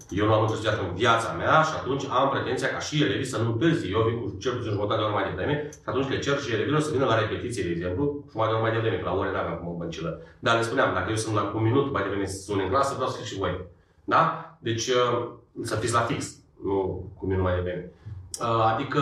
Eu 0.09 0.25
nu 0.25 0.33
am 0.33 0.41
întârziat 0.41 0.79
în 0.79 0.93
viața 0.95 1.31
mea 1.31 1.61
și 1.61 1.73
atunci 1.79 2.05
am 2.09 2.29
pretenția 2.29 2.69
ca 2.69 2.79
și 2.79 3.03
elevii 3.03 3.25
să 3.25 3.37
nu 3.41 3.51
întârzi. 3.51 3.91
Eu 3.91 4.01
vin 4.07 4.19
cu 4.21 4.35
cel 4.39 4.53
puțin 4.55 4.71
jumătate 4.71 4.99
de 4.99 5.05
oră 5.05 5.13
mai 5.13 5.29
devreme 5.29 5.69
și 5.73 5.89
atunci 5.91 6.09
le 6.09 6.19
cer 6.19 6.37
și 6.39 6.53
elevilor 6.53 6.79
să 6.81 6.91
vină 6.91 7.05
la 7.05 7.19
repetiție, 7.19 7.63
de 7.63 7.69
exemplu, 7.69 8.23
jumătate 8.31 8.55
de 8.55 8.59
oră 8.59 8.65
mai 8.67 8.75
devreme, 8.77 8.97
că 8.97 9.05
la 9.09 9.15
ore 9.15 9.31
n-aveam 9.31 9.57
cum 9.57 9.67
o 9.67 9.77
băncilă. 9.81 10.21
Dar 10.39 10.55
le 10.55 10.61
spuneam, 10.61 10.93
dacă 10.93 11.09
eu 11.09 11.15
sunt 11.15 11.35
la 11.35 11.51
un 11.55 11.63
minut 11.63 11.91
mai 11.91 12.03
devreme 12.03 12.25
să 12.25 12.41
sun 12.41 12.59
în 12.63 12.69
clasă, 12.69 12.93
vreau 12.95 13.09
să 13.09 13.17
fiu 13.17 13.25
și 13.25 13.37
voi. 13.37 13.53
Da? 14.03 14.23
Deci 14.59 14.87
uh, 14.87 15.27
să 15.61 15.75
fiți 15.75 15.93
la 15.93 15.99
fix, 15.99 16.35
nu 16.63 17.05
cu 17.17 17.25
minut 17.25 17.43
mai 17.43 17.55
devreme. 17.55 17.91
Uh, 18.41 18.73
adică 18.73 19.01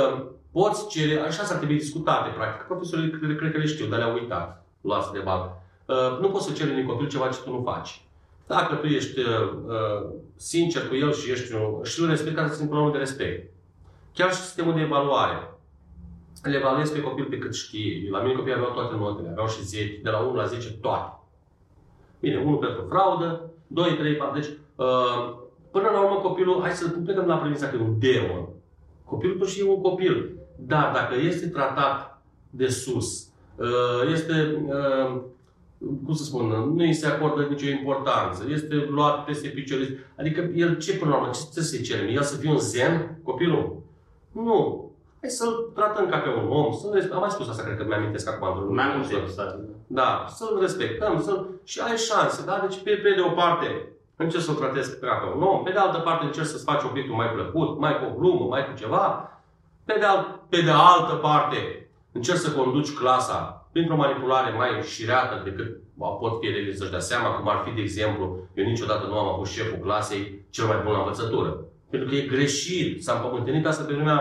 poți 0.52 0.88
cere, 0.88 1.20
așa 1.20 1.44
s-ar 1.44 1.58
trebui 1.58 1.78
discutate, 1.78 2.30
practic. 2.30 2.66
Profesorii 2.66 3.10
cred, 3.10 3.38
cred 3.38 3.52
că 3.52 3.58
le 3.58 3.66
știu, 3.66 3.86
dar 3.86 4.00
le-au 4.00 4.14
uitat, 4.14 4.66
luați 4.82 5.12
de 5.12 5.20
bag. 5.20 5.42
Uh, 5.86 6.20
nu 6.22 6.30
poți 6.30 6.46
să 6.46 6.52
ceri 6.52 6.72
unui 6.72 6.86
copil 6.86 7.08
ceva 7.08 7.28
ce 7.28 7.40
tu 7.44 7.52
nu 7.52 7.62
faci. 7.66 8.02
Dacă 8.48 8.76
tu 8.76 8.86
ești 8.86 9.20
uh, 9.20 10.10
sincer 10.36 10.88
cu 10.88 10.96
el 10.96 11.14
și 11.14 11.32
ești 11.32 11.54
un, 11.54 11.84
și 11.84 12.02
îl 12.02 12.08
respecti, 12.08 12.40
asta 12.40 12.56
sunt 12.56 12.72
un 12.72 12.92
de 12.92 12.98
respect. 12.98 13.52
Chiar 14.14 14.34
și 14.34 14.42
sistemul 14.42 14.74
de 14.74 14.82
evaluare. 14.82 15.52
Le 16.44 16.56
evaluezi 16.56 16.94
pe 16.94 17.02
copil 17.02 17.26
pe 17.26 17.38
cât 17.38 17.56
știe. 17.56 18.10
La 18.10 18.22
mine 18.22 18.34
copiii 18.34 18.56
aveau 18.56 18.72
toate 18.72 18.96
notele, 18.96 19.30
aveau 19.30 19.48
și 19.48 19.64
10, 19.64 20.00
de 20.04 20.10
la 20.10 20.20
1 20.20 20.36
la 20.36 20.46
10 20.46 20.72
toate. 20.72 21.20
Bine, 22.20 22.38
1 22.38 22.58
pentru 22.58 22.86
fraudă, 22.90 23.52
2, 23.68 23.96
3, 23.96 24.16
4. 24.16 24.40
Deci, 24.40 24.50
uh, 24.76 25.36
până 25.72 25.90
la 25.90 26.04
urmă 26.04 26.20
copilul, 26.22 26.62
hai 26.62 26.72
să 26.72 26.90
plecăm 26.90 27.26
la 27.26 27.38
premisa 27.38 27.68
că 27.68 27.76
e 27.76 27.80
un 27.80 28.00
demon. 28.00 28.48
Copilul 29.04 29.38
tot 29.38 29.48
și 29.48 29.60
e 29.60 29.70
un 29.70 29.82
copil. 29.82 30.38
Dar 30.56 30.92
dacă 30.94 31.16
este 31.16 31.48
tratat 31.48 32.22
de 32.50 32.68
sus, 32.68 33.30
uh, 33.56 34.12
este 34.12 34.64
uh, 34.68 35.22
cum 36.06 36.14
să 36.14 36.24
spun, 36.24 36.48
nu 36.48 36.84
îi 36.84 36.94
se 36.94 37.08
acordă 37.08 37.48
nicio 37.50 37.70
importanță, 37.70 38.46
este 38.50 38.76
luat 38.90 39.26
peste 39.26 39.48
picioare. 39.48 40.12
Adică 40.20 40.50
el 40.56 40.78
ce 40.78 40.98
până 40.98 41.12
la 41.12 41.18
urmă, 41.18 41.32
ce 41.54 41.62
să-i 41.62 41.82
cerem? 41.82 42.16
El 42.16 42.22
să 42.22 42.38
fie 42.38 42.50
un 42.50 42.58
zen, 42.58 43.20
copilul? 43.24 43.82
Nu. 44.32 44.86
Hai 45.22 45.30
să-l 45.30 45.72
tratăm 45.76 46.10
ca 46.10 46.18
pe 46.18 46.30
un 46.30 46.52
om, 46.52 46.74
să-l 46.74 46.92
respectăm. 46.94 47.18
Am 47.18 47.22
mai 47.22 47.30
spus 47.30 47.50
asta, 47.50 47.64
cred 47.64 47.78
că 47.78 47.86
mi-amintesc 47.88 48.30
acum. 48.30 48.74
Mi-am 48.74 49.04
spus 49.04 49.36
Da, 49.88 50.26
să-l 50.30 50.58
respectăm, 50.62 51.22
să 51.22 51.46
și 51.64 51.80
ai 51.80 51.98
șanse, 51.98 52.46
da? 52.46 52.66
Deci 52.68 52.82
pe, 52.84 52.92
pe 52.92 53.14
de 53.16 53.22
o 53.22 53.30
parte 53.30 53.88
încerci 54.16 54.44
să-l 54.44 54.56
tratezi 54.56 55.00
ca 55.00 55.14
pe 55.14 55.36
un 55.36 55.44
om, 55.44 55.64
pe 55.64 55.72
de 55.72 55.78
altă 55.78 56.00
parte 56.00 56.26
încerci 56.26 56.48
să-ți 56.48 56.64
faci 56.64 56.84
obiectul 56.84 57.16
mai 57.16 57.30
plăcut, 57.30 57.80
mai 57.80 58.00
cu 58.00 58.06
o 58.06 58.18
glumă, 58.18 58.46
mai 58.46 58.66
cu 58.66 58.78
ceva, 58.78 59.32
pe 59.86 59.96
de, 60.00 60.06
alt, 60.06 60.28
pe 60.50 60.62
de 60.62 60.72
altă 60.72 61.14
parte 61.14 61.90
încerci 62.12 62.40
să 62.40 62.52
conduci 62.52 62.94
clasa 62.94 63.57
printr-o 63.78 64.04
manipulare 64.06 64.52
mai 64.62 64.70
șireată 64.94 65.42
decât 65.44 65.70
pot 66.20 66.40
fi 66.40 66.48
elevii 66.48 66.76
să-și 66.76 66.90
dea 66.90 67.00
seama, 67.00 67.30
cum 67.30 67.50
ar 67.50 67.62
fi, 67.66 67.72
de 67.76 67.82
exemplu, 67.82 68.24
eu 68.54 68.66
niciodată 68.66 69.08
nu 69.08 69.18
am 69.18 69.28
avut 69.34 69.48
șeful 69.48 69.78
clasei 69.78 70.46
cel 70.50 70.66
mai 70.66 70.80
bun 70.84 70.92
la 70.92 70.98
învățătură. 70.98 71.50
Pentru 71.90 72.10
că 72.10 72.16
e 72.16 72.34
greșit. 72.36 73.04
S-a 73.04 73.14
împământenit 73.14 73.66
asta 73.66 73.84
pe 73.84 73.94
lumea 73.94 74.18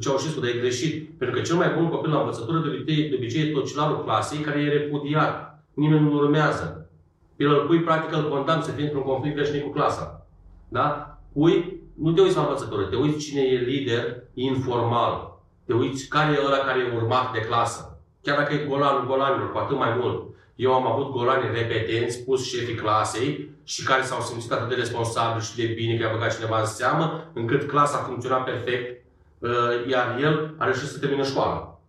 Ceaușescu, 0.00 0.40
dar 0.40 0.50
e 0.50 0.58
greșit. 0.64 1.18
Pentru 1.18 1.36
că 1.36 1.42
cel 1.42 1.56
mai 1.56 1.70
bun 1.76 1.88
copil 1.88 2.10
la 2.10 2.18
învățătură 2.18 2.58
de 2.58 2.68
obicei, 2.68 3.08
de 3.08 3.14
obicei 3.14 3.48
e 3.48 3.52
tocilarul 3.52 4.04
clasei 4.04 4.38
care 4.38 4.60
e 4.60 4.68
repudiat. 4.68 5.64
Nimeni 5.74 6.02
nu 6.02 6.12
urmează. 6.12 6.88
El 7.36 7.50
îl 7.50 7.66
pui, 7.66 7.80
practic, 7.80 8.16
îl 8.16 8.28
condamn 8.28 8.62
să 8.62 8.70
fie 8.70 8.84
într-un 8.84 9.02
conflict 9.02 9.36
veșnic 9.36 9.62
cu 9.62 9.70
clasa. 9.70 10.26
Da? 10.68 11.18
Pui, 11.32 11.80
nu 12.02 12.12
te 12.12 12.20
uiți 12.20 12.36
la 12.36 12.42
învățătură, 12.42 12.82
te 12.82 12.96
uiți 12.96 13.24
cine 13.26 13.40
e 13.40 13.58
lider 13.58 14.22
informal. 14.34 15.40
Te 15.66 15.74
uiți 15.74 16.08
care 16.08 16.32
e 16.32 16.46
ăla 16.46 16.56
care 16.56 16.78
e 16.80 16.96
urmat 16.96 17.32
de 17.32 17.40
clasă. 17.40 17.95
Chiar 18.26 18.36
dacă 18.36 18.54
e 18.54 18.68
golanul 18.68 19.06
golanilor, 19.06 19.52
cu 19.52 19.58
atât 19.58 19.76
mai 19.76 19.96
mult. 20.00 20.22
Eu 20.56 20.74
am 20.74 20.86
avut 20.86 21.10
golani 21.10 21.50
repetenți, 21.54 22.24
pus 22.24 22.48
șefii 22.48 22.74
clasei 22.74 23.50
și 23.64 23.84
care 23.84 24.02
s-au 24.02 24.20
simțit 24.20 24.52
atât 24.52 24.68
de 24.68 24.74
responsabili 24.74 25.44
și 25.44 25.56
de 25.56 25.64
bine 25.64 25.96
că 25.96 26.02
i-a 26.02 26.12
băgat 26.12 26.34
cineva 26.34 26.60
în 26.60 26.66
seamă, 26.66 27.30
încât 27.32 27.68
clasa 27.68 27.98
a 27.98 28.02
funcționat 28.02 28.44
perfect, 28.44 29.04
uh, 29.38 29.50
iar 29.90 30.18
el 30.20 30.54
a 30.58 30.64
reușit 30.64 30.88
să 30.88 30.98
termine 30.98 31.22
școala. 31.22 31.80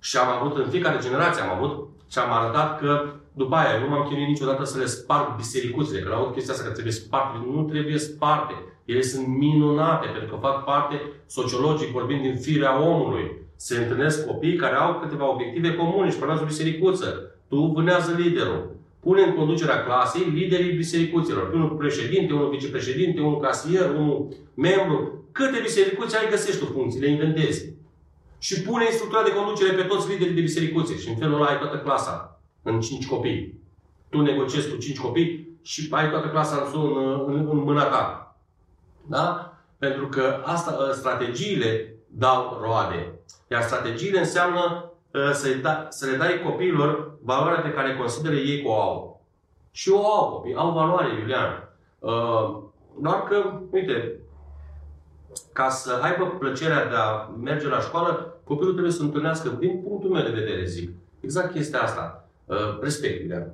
Și 0.00 0.16
am 0.16 0.28
avut 0.28 0.56
în 0.56 0.70
fiecare 0.70 0.98
generație, 1.00 1.42
am 1.42 1.56
avut 1.56 1.88
și 2.10 2.18
am 2.18 2.32
arătat 2.32 2.78
că 2.78 3.12
după 3.32 3.54
aia 3.54 3.78
nu 3.78 3.88
m-am 3.88 4.08
chinuit 4.08 4.28
niciodată 4.28 4.64
să 4.64 4.78
le 4.78 4.86
sparg 4.86 5.36
bisericuțele, 5.36 6.00
că 6.00 6.08
la 6.08 6.16
aud 6.16 6.32
chestia 6.32 6.52
asta 6.52 6.66
că 6.66 6.72
trebuie 6.72 6.92
sparte. 6.92 7.38
Nu 7.52 7.62
trebuie 7.62 7.98
sparte. 7.98 8.54
Ele 8.84 9.02
sunt 9.02 9.26
minunate 9.26 10.06
pentru 10.06 10.28
că 10.30 10.40
fac 10.40 10.64
parte, 10.64 11.00
sociologic 11.26 11.88
vorbind, 11.88 12.20
din 12.20 12.36
firea 12.36 12.82
omului 12.82 13.46
se 13.60 13.76
întâlnesc 13.76 14.26
copii 14.26 14.56
care 14.56 14.74
au 14.74 15.00
câteva 15.00 15.32
obiective 15.32 15.74
comune 15.74 16.10
și 16.10 16.16
formează 16.16 16.42
o 16.42 16.46
bisericuță. 16.46 17.08
Tu 17.48 17.56
vânează 17.56 18.14
liderul. 18.18 18.76
Pune 19.00 19.22
în 19.22 19.34
conducerea 19.34 19.84
clasei 19.84 20.30
liderii 20.34 20.76
bisericuților. 20.76 21.52
Unul 21.54 21.68
președinte, 21.68 22.32
unul 22.32 22.50
vicepreședinte, 22.50 23.20
unul 23.20 23.40
casier, 23.40 23.90
unul 23.90 24.28
membru. 24.54 25.24
Câte 25.32 25.58
bisericuțe 25.62 26.16
ai 26.16 26.30
găsești 26.30 26.58
tu 26.58 26.64
funcții, 26.64 27.00
le 27.00 27.08
inventezi. 27.08 27.72
Și 28.38 28.62
pune 28.62 28.84
instructura 28.84 29.22
de 29.22 29.32
conducere 29.32 29.72
pe 29.72 29.82
toți 29.82 30.10
liderii 30.10 30.34
de 30.34 30.40
bisericuțe. 30.40 30.98
Și 30.98 31.08
în 31.08 31.16
felul 31.16 31.34
ăla 31.34 31.46
ai 31.46 31.58
toată 31.58 31.78
clasa 31.78 32.40
în 32.62 32.80
5 32.80 33.06
copii. 33.06 33.60
Tu 34.08 34.20
negociezi 34.20 34.70
cu 34.70 34.76
5 34.76 34.98
copii 34.98 35.58
și 35.62 35.88
ai 35.90 36.10
toată 36.10 36.28
clasa 36.28 36.70
în, 36.74 36.80
în, 37.26 37.48
în 37.50 37.58
mâna 37.58 37.84
ta. 37.84 38.36
Da? 39.06 39.52
Pentru 39.78 40.08
că 40.08 40.42
asta, 40.44 40.90
strategiile 40.92 41.97
dau 42.08 42.58
roade. 42.62 43.12
Iar 43.50 43.62
strategiile 43.62 44.18
înseamnă 44.18 44.92
uh, 45.12 45.30
să, 45.32 45.48
da, 45.62 45.86
să 45.88 46.10
le 46.10 46.16
dai 46.16 46.42
copiilor 46.44 47.18
valoarea 47.22 47.60
pe 47.60 47.72
care 47.72 47.96
consideră 47.96 48.34
ei 48.34 48.62
că 48.62 48.68
o 48.68 48.80
au. 48.80 49.22
Și 49.70 49.90
o 49.90 50.06
au 50.06 50.30
copii, 50.30 50.54
au 50.54 50.72
valoare, 50.72 51.18
Iulian. 51.18 51.68
Uh, 51.98 52.62
doar 53.00 53.22
că, 53.22 53.60
uite, 53.70 54.20
ca 55.52 55.68
să 55.68 56.00
aibă 56.02 56.26
plăcerea 56.26 56.88
de 56.88 56.94
a 56.94 57.30
merge 57.42 57.68
la 57.68 57.80
școală, 57.80 58.40
copilul 58.44 58.72
trebuie 58.72 58.92
să 58.92 59.02
întâlnească, 59.02 59.48
din 59.48 59.82
punctul 59.82 60.10
meu 60.10 60.22
de 60.22 60.40
vedere, 60.40 60.64
zic, 60.64 60.90
exact 61.20 61.52
chestia 61.52 61.80
asta. 61.80 62.28
Uh, 62.44 62.78
respect, 62.80 63.20
Iulian. 63.20 63.52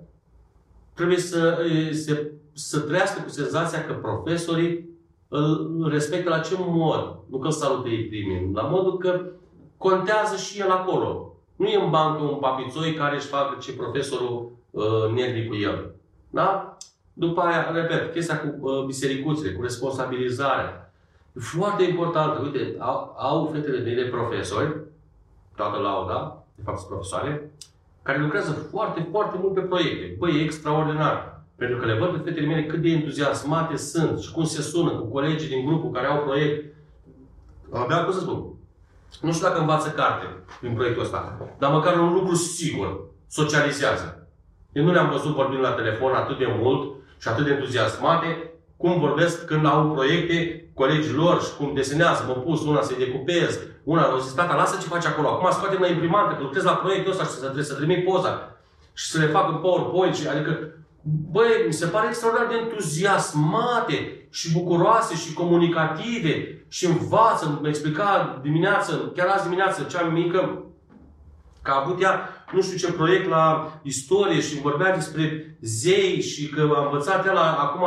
Trebuie 0.94 1.18
să, 1.18 1.58
să, 1.92 2.26
să 2.52 2.80
trăiască 2.80 3.22
cu 3.22 3.28
senzația 3.28 3.84
că 3.84 3.92
profesorii 3.92 4.88
îl 5.36 5.88
respectă 5.90 6.28
la 6.28 6.38
ce 6.38 6.54
mod? 6.58 7.18
Nu 7.30 7.38
că 7.38 7.46
îl 7.46 7.52
salută 7.52 7.88
ei 7.88 8.06
primii, 8.06 8.50
la 8.54 8.62
modul 8.62 8.98
că 8.98 9.20
contează 9.76 10.36
și 10.36 10.60
el 10.60 10.70
acolo. 10.70 11.32
Nu 11.56 11.66
e 11.66 11.82
în 11.82 11.90
bancă 11.90 12.22
un 12.22 12.38
papițoi 12.38 12.94
care 12.94 13.16
își 13.16 13.26
facă 13.26 13.58
ce 13.60 13.72
profesorul 13.72 14.52
uh, 14.70 15.12
nervi 15.14 15.48
cu 15.48 15.54
el. 15.54 15.94
Da? 16.30 16.76
După 17.12 17.40
aia, 17.40 17.70
repet, 17.72 18.12
chestia 18.12 18.40
cu 18.40 18.68
uh, 18.68 18.84
bisericuțele, 18.84 19.52
cu 19.52 19.62
responsabilizarea. 19.62 20.92
E 21.32 21.40
foarte 21.40 21.82
importantă. 21.82 22.40
Uite, 22.42 22.74
au, 22.78 23.14
au 23.18 23.50
fetele 23.52 23.78
mele 23.78 24.08
profesori, 24.08 24.76
toată 25.56 25.78
lauda, 25.78 26.44
de 26.54 26.62
fapt 26.64 26.78
sunt 26.78 26.90
profesoare, 26.90 27.50
care 28.02 28.20
lucrează 28.20 28.52
foarte, 28.52 29.08
foarte 29.10 29.38
mult 29.40 29.54
pe 29.54 29.60
proiecte. 29.60 30.16
Băi, 30.18 30.38
e 30.38 30.42
extraordinar. 30.42 31.33
Pentru 31.56 31.76
că 31.76 31.86
le 31.86 31.98
văd 31.98 32.10
pe 32.10 32.30
fetele 32.30 32.46
mele 32.46 32.66
cât 32.66 32.82
de 32.82 32.88
entuziasmate 32.88 33.76
sunt 33.76 34.18
și 34.18 34.32
cum 34.32 34.44
se 34.44 34.62
sună 34.62 34.90
cu 34.90 35.06
colegii 35.06 35.48
din 35.48 35.64
grupul 35.64 35.90
care 35.90 36.06
au 36.06 36.22
proiect. 36.22 36.74
Abia 37.72 38.04
cum 38.04 38.12
să 38.12 38.20
spun. 38.20 38.44
Nu 39.20 39.32
știu 39.32 39.46
dacă 39.46 39.60
învață 39.60 39.88
carte 39.88 40.26
din 40.60 40.74
proiectul 40.74 41.02
ăsta, 41.02 41.38
dar 41.58 41.72
măcar 41.72 41.98
un 41.98 42.12
lucru 42.12 42.34
sigur, 42.34 43.00
socializează. 43.28 44.28
Eu 44.72 44.84
nu 44.84 44.92
le-am 44.92 45.10
văzut 45.10 45.34
vorbind 45.34 45.62
la 45.62 45.72
telefon 45.72 46.12
atât 46.14 46.38
de 46.38 46.46
mult 46.58 46.94
și 47.18 47.28
atât 47.28 47.44
de 47.44 47.50
entuziasmate 47.50 48.54
cum 48.76 49.00
vorbesc 49.00 49.44
când 49.44 49.66
au 49.66 49.90
proiecte 49.90 50.68
colegii 50.74 51.12
lor 51.12 51.42
și 51.42 51.56
cum 51.56 51.74
desenează, 51.74 52.24
mă 52.26 52.32
pus 52.32 52.64
una 52.66 52.82
să-i 52.82 53.04
decupez, 53.04 53.60
una 53.84 54.14
o 54.14 54.18
zis, 54.18 54.32
tata, 54.32 54.54
lasă 54.54 54.78
ce 54.80 54.86
faci 54.86 55.06
acolo, 55.06 55.28
acum 55.28 55.50
scoate 55.50 55.78
la 55.78 55.86
imprimantă, 55.86 56.34
că 56.34 56.42
lucrez 56.42 56.62
la 56.62 56.72
proiectul 56.72 57.12
ăsta 57.12 57.24
și 57.24 57.30
să, 57.30 57.44
trebuie 57.44 57.64
să 57.64 57.74
trimit 57.74 58.04
poza 58.04 58.56
și 58.92 59.06
să 59.10 59.18
le 59.18 59.26
fac 59.26 59.48
în 59.48 59.56
PowerPoint, 59.56 60.14
și, 60.14 60.28
adică, 60.28 60.70
băi, 61.04 61.64
mi 61.66 61.72
se 61.72 61.86
pare 61.86 62.08
extraordinar 62.08 62.48
de 62.48 62.54
entuziasmate 62.54 64.26
și 64.30 64.52
bucuroase 64.52 65.14
și 65.14 65.32
comunicative 65.32 66.64
și 66.68 66.86
învață, 66.86 67.58
mă 67.62 67.68
explica 67.68 68.38
dimineață, 68.42 69.12
chiar 69.16 69.26
azi 69.26 69.42
dimineață, 69.42 69.82
cea 69.82 70.02
mică, 70.02 70.64
că 71.62 71.70
a 71.70 71.80
avut 71.84 72.02
ea 72.02 72.28
nu 72.52 72.62
știu 72.62 72.76
ce 72.76 72.92
proiect 72.92 73.28
la 73.28 73.72
istorie 73.82 74.40
și 74.40 74.60
vorbea 74.60 74.94
despre 74.94 75.56
zei 75.60 76.20
și 76.20 76.48
că 76.48 76.72
a 76.76 76.84
învățat 76.84 77.26
el 77.26 77.36
acum 77.36 77.84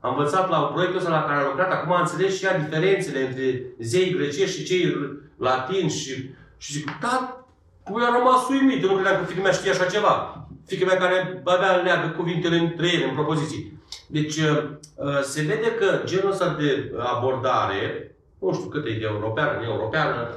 a 0.00 0.08
învățat 0.08 0.48
la 0.50 0.58
proiectul 0.58 0.98
ăsta 0.98 1.10
la 1.10 1.22
care 1.22 1.40
a 1.40 1.48
lucrat, 1.48 1.70
acum 1.72 1.92
a 1.92 2.00
înțeles 2.00 2.36
și 2.36 2.44
ea 2.44 2.58
diferențele 2.58 3.26
între 3.26 3.62
zei 3.78 4.14
grecești 4.14 4.58
și 4.58 4.64
cei 4.64 4.94
latini 5.38 5.90
și, 5.90 6.30
și 6.56 6.72
zic, 6.72 6.98
da, 7.00 7.44
cu 7.84 7.98
a 7.98 8.16
rămas 8.16 8.48
uimit, 8.48 8.82
eu 8.82 8.88
nu 8.88 8.94
credeam 8.94 9.20
că 9.20 9.26
fiica 9.26 9.42
mea 9.42 9.52
știe 9.52 9.70
așa 9.70 9.84
ceva. 9.84 10.45
Fiica 10.66 10.86
mea 10.86 10.96
care 10.96 11.42
abia 11.44 11.82
leagă 11.84 12.08
cuvintele 12.16 12.56
între 12.56 12.86
ele, 12.86 13.04
în 13.04 13.14
propoziții. 13.14 13.80
Deci, 14.06 14.36
uh, 14.36 14.64
uh, 14.96 15.20
se 15.22 15.42
vede 15.42 15.74
că 15.74 16.00
genul 16.04 16.30
ăsta 16.30 16.56
de 16.58 16.92
abordare, 16.98 18.16
nu 18.38 18.52
știu 18.52 18.68
cât 18.68 18.86
e 18.86 18.90
de 18.90 19.04
europeană, 19.04 19.58
neeuropeană, 19.60 20.28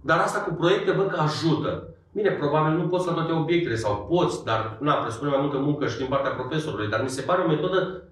dar 0.00 0.18
asta 0.18 0.38
cu 0.38 0.54
proiecte 0.54 0.92
văd 0.92 1.10
că 1.10 1.20
ajută. 1.20 1.88
Bine, 2.12 2.30
probabil 2.30 2.76
nu 2.76 2.88
poți 2.88 3.06
la 3.06 3.12
toate 3.12 3.32
obiectele 3.32 3.74
sau 3.76 4.06
poți, 4.10 4.44
dar 4.44 4.76
na, 4.80 4.94
presupune 4.94 5.30
mai 5.30 5.40
multă 5.40 5.58
muncă 5.58 5.86
și 5.86 5.96
din 5.96 6.06
partea 6.06 6.30
profesorului, 6.30 6.88
dar 6.88 7.02
mi 7.02 7.08
se 7.08 7.22
pare 7.22 7.42
o 7.42 7.48
metodă 7.48 8.02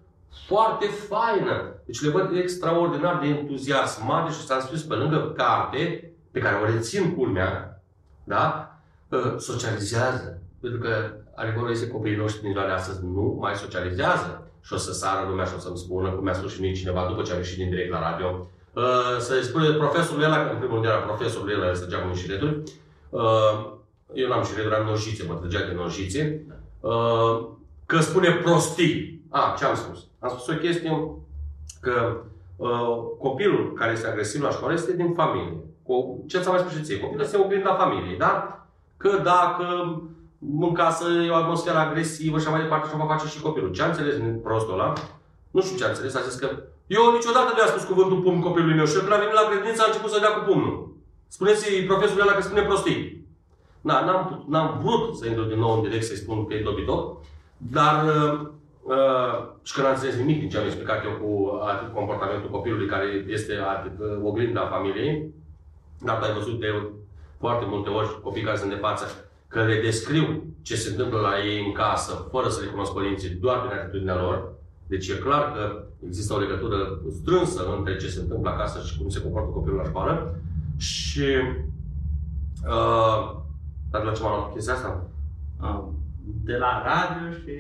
foarte 0.47 0.87
faină. 0.87 1.75
Deci 1.85 2.03
le 2.03 2.11
văd 2.11 2.37
extraordinar 2.37 3.19
de 3.19 3.27
entuziasmate 3.27 4.33
și 4.33 4.47
s-am 4.47 4.61
spus 4.61 4.83
pe 4.83 4.95
lângă 4.95 5.33
carte, 5.37 6.13
pe 6.31 6.41
care 6.41 6.57
o 6.57 6.65
rețin 6.65 7.15
culmea, 7.15 7.83
da? 8.25 8.67
socializează. 9.39 10.41
Pentru 10.61 10.81
că 10.81 11.11
adevărul 11.35 11.71
este 11.71 11.89
copiii 11.89 12.17
noștri 12.17 12.43
din 12.43 12.53
ziua 12.53 12.65
de 12.65 12.71
astăzi 12.73 13.05
nu 13.05 13.37
mai 13.41 13.55
socializează. 13.55 14.47
Și 14.65 14.73
o 14.73 14.77
să 14.77 14.93
sară 14.93 15.29
lumea 15.29 15.45
și 15.45 15.53
o 15.57 15.59
să-mi 15.59 15.77
spună, 15.77 16.11
cum 16.11 16.25
mi-a 16.25 16.33
spus 16.33 16.53
și 16.53 16.61
mie 16.61 16.73
cineva 16.73 17.07
după 17.09 17.23
ce 17.23 17.33
a 17.33 17.37
ieșit 17.37 17.57
din 17.57 17.71
direct 17.71 17.91
la 17.91 18.11
radio, 18.11 18.47
să-i 19.19 19.43
spune 19.43 19.71
profesorul 19.71 20.23
ăla, 20.23 20.51
în 20.51 20.57
primul 20.57 20.75
rând 20.75 20.85
era 20.85 20.97
profesorul 20.97 21.63
ăla, 21.63 21.75
să 21.75 21.85
cu 21.85 22.15
șireturi, 22.15 22.63
eu 24.13 24.29
n-am 24.29 24.45
șireturi, 24.45 24.75
am 24.75 24.87
nojițe, 24.87 25.25
mă 25.29 25.35
trăgea 25.35 25.67
de 25.67 25.73
nojițe, 25.75 26.47
că 27.87 28.01
spune 28.01 28.31
prostii. 28.31 29.21
A, 29.31 29.55
ce 29.59 29.65
am 29.65 29.75
spus? 29.75 30.07
Am 30.19 30.29
spus 30.29 30.47
o 30.49 30.59
chestie 30.59 31.17
că 31.81 32.17
uh, 32.57 32.99
copilul 33.19 33.73
care 33.73 33.93
este 33.93 34.07
agresiv 34.07 34.43
la 34.43 34.51
școală 34.51 34.75
este 34.75 34.97
din 34.97 35.13
familie. 35.13 35.57
Cu, 35.83 36.25
ce 36.29 36.41
ți-am 36.41 36.53
mai 36.53 36.63
spus 36.63 36.77
și 36.77 36.83
ție? 36.83 37.01
Copilul 37.01 37.25
este 37.25 37.39
oglinda 37.39 37.75
familiei, 37.75 38.17
da? 38.17 38.67
Că 38.97 39.21
dacă 39.23 39.67
în 40.61 40.73
casă 40.73 41.05
e 41.27 41.31
o 41.31 41.35
atmosferă 41.35 41.79
agresivă 41.79 42.39
și 42.39 42.49
mai 42.49 42.61
departe 42.61 42.89
și 42.89 42.95
o 42.95 42.99
va 42.99 43.15
face 43.15 43.27
și 43.27 43.41
copilul. 43.41 43.73
Ce 43.73 43.83
a 43.83 43.87
înțeles 43.87 44.17
din 44.17 44.41
prostul 44.43 44.73
ăla? 44.73 44.93
Nu 45.51 45.61
știu 45.63 45.77
ce 45.77 45.85
a 45.85 45.89
înțeles, 45.89 46.15
a 46.15 46.21
zis 46.29 46.35
că 46.35 46.49
eu 46.87 47.13
niciodată 47.13 47.51
nu 47.53 47.59
i-am 47.59 47.73
spus 47.75 47.85
cuvântul 47.85 48.23
pumn 48.25 48.41
copilului 48.41 48.77
meu 48.77 48.87
și 48.87 48.99
când 48.99 49.13
a 49.13 49.23
venit 49.23 49.35
la 49.35 49.49
grădiniță 49.49 49.83
a 49.83 49.89
început 49.89 50.11
să 50.11 50.21
dea 50.21 50.33
cu 50.35 50.43
pumnul. 50.49 50.77
Spuneți-i 51.29 51.85
profesorul 51.91 52.23
ăla 52.23 52.33
că 52.33 52.43
spune 52.43 52.63
prostii. 52.63 53.27
Da, 53.81 54.05
n-am, 54.05 54.45
n-am 54.49 54.69
vrut 54.83 55.17
să 55.17 55.27
intru 55.27 55.45
din 55.45 55.59
nou 55.59 55.73
în 55.75 55.83
direct 55.83 56.05
să-i 56.05 56.23
spun 56.25 56.47
că 56.47 56.55
e 56.55 56.69
dobitoc, 56.69 57.03
dar 57.57 57.97
uh, 58.05 58.41
uh, 58.83 59.35
și 59.63 59.75
că 59.75 59.81
n-am 59.81 59.93
înțeles 59.93 60.17
nimic 60.17 60.39
din 60.41 60.49
ce 60.49 60.59
am 60.59 60.65
explicat 60.65 61.05
eu 61.05 61.15
cu 61.23 61.31
atât 61.71 61.95
comportamentul 61.95 62.51
copilului 62.51 62.87
care 62.87 63.25
este 63.37 63.55
atât, 63.75 63.95
uh, 63.99 64.19
oglinda 64.23 64.73
familiei, 64.75 65.35
dar 66.01 66.19
tu 66.19 66.25
ai 66.25 66.33
văzut 66.33 66.61
de 66.61 66.71
foarte 67.39 67.65
multe 67.69 67.89
ori 67.89 68.21
copii 68.23 68.43
care 68.43 68.57
sunt 68.57 68.71
de 68.71 68.85
față 68.87 69.07
că 69.53 69.65
le 69.65 69.81
descriu 69.81 70.45
ce 70.63 70.77
se 70.77 70.91
întâmplă 70.91 71.19
la 71.19 71.45
ei 71.45 71.65
în 71.67 71.73
casă, 71.73 72.29
fără 72.31 72.49
să 72.49 72.61
le 72.61 72.67
cunosc 72.67 72.93
părinții, 72.93 73.29
doar 73.29 73.61
prin 73.61 73.79
atitudinea 73.79 74.17
lor. 74.17 74.53
Deci 74.87 75.09
e 75.09 75.15
clar 75.15 75.53
că 75.53 75.85
există 76.07 76.35
o 76.35 76.39
legătură 76.39 77.01
strânsă 77.21 77.75
între 77.77 77.97
ce 77.97 78.09
se 78.09 78.21
întâmplă 78.21 78.51
acasă 78.51 78.81
și 78.87 78.99
cum 78.99 79.09
se 79.09 79.23
comportă 79.23 79.51
copilul 79.51 79.77
la 79.77 79.85
școală. 79.85 80.41
Și 80.77 81.27
uh, 82.67 83.41
dar 83.91 84.01
de 84.01 84.07
la 84.07 84.13
ce 84.13 84.23
m-am 84.23 84.37
luat 84.37 84.53
chestia 84.53 84.75
asta? 84.75 85.07
De 86.45 86.57
la 86.57 86.83
radio 86.85 87.33
și... 87.33 87.55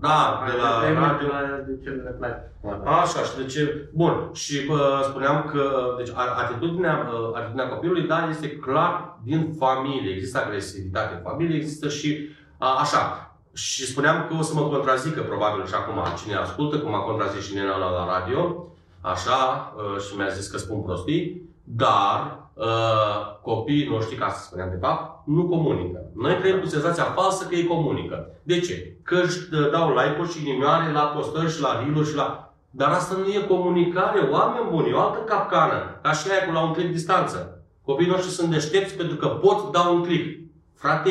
Da, 0.00 0.42
de 0.50 0.56
la 0.56 1.00
radio. 1.00 1.28
De 1.66 1.78
ce 1.82 1.90
ne 1.90 2.10
place. 2.10 2.52
Așa, 2.84 3.20
și 3.22 3.36
de 3.36 3.44
ce... 3.44 3.88
Bun, 3.94 4.30
și 4.32 4.66
uh, 4.70 5.00
spuneam 5.02 5.50
că 5.52 5.94
deci, 5.96 6.12
atitudinea, 6.36 7.10
uh, 7.12 7.30
atitudinea 7.34 7.68
copilului, 7.68 8.06
da, 8.06 8.28
este 8.30 8.56
clar 8.56 9.18
din 9.22 9.54
familie. 9.58 10.12
Există 10.12 10.38
agresivitate 10.38 11.14
în 11.14 11.20
familie, 11.30 11.56
există 11.56 11.88
și 11.88 12.28
uh, 12.58 12.78
așa. 12.80 13.34
Și 13.52 13.86
spuneam 13.86 14.26
că 14.28 14.34
o 14.38 14.42
să 14.42 14.54
mă 14.54 14.60
contrazică 14.60 15.20
probabil 15.20 15.66
și 15.66 15.74
acum 15.74 16.02
cine 16.22 16.34
ascultă, 16.34 16.78
cum 16.78 16.94
a 16.94 16.98
contrazis 16.98 17.46
și 17.46 17.54
Nena 17.54 17.76
la 17.76 18.18
radio, 18.18 18.66
așa, 19.00 19.72
uh, 19.76 20.00
și 20.00 20.16
mi-a 20.16 20.28
zis 20.28 20.46
că 20.46 20.58
spun 20.58 20.82
prostii, 20.82 21.42
dar 21.64 22.48
uh, 22.54 23.38
copiii 23.42 23.88
noștri, 23.88 24.16
ca 24.16 24.28
să 24.28 24.44
spunem 24.44 24.70
de 24.70 24.76
fapt, 24.76 25.09
nu 25.24 25.48
comunică. 25.48 25.98
Noi 26.14 26.34
trăim 26.34 26.58
cu 26.60 26.66
senzația 26.66 27.04
falsă 27.04 27.46
că 27.46 27.54
ei 27.54 27.66
comunică. 27.66 28.30
De 28.42 28.60
ce? 28.60 28.96
Că 29.02 29.20
își 29.24 29.38
uh, 29.52 29.70
dau 29.70 29.88
like-uri 29.88 30.32
și 30.32 30.48
inimioare 30.48 30.92
la 30.92 31.00
postări 31.00 31.52
și 31.52 31.60
la 31.60 31.82
reel 31.82 32.04
și 32.04 32.14
la... 32.14 32.54
Dar 32.70 32.90
asta 32.90 33.16
nu 33.16 33.26
e 33.26 33.46
comunicare, 33.48 34.20
oameni 34.30 34.70
buni, 34.70 34.88
e 34.88 34.92
o 34.92 35.00
altă 35.00 35.18
capcană. 35.18 35.98
Ca 36.02 36.12
și 36.12 36.30
aia 36.30 36.46
cu 36.46 36.52
la 36.52 36.62
un 36.62 36.72
click 36.72 36.92
distanță. 36.92 37.62
Copiii 37.84 38.10
noștri 38.10 38.30
sunt 38.30 38.50
deștepți 38.50 38.94
pentru 38.94 39.16
că 39.16 39.26
pot 39.26 39.72
da 39.72 39.80
un 39.80 40.02
click. 40.02 40.40
Frate, 40.74 41.10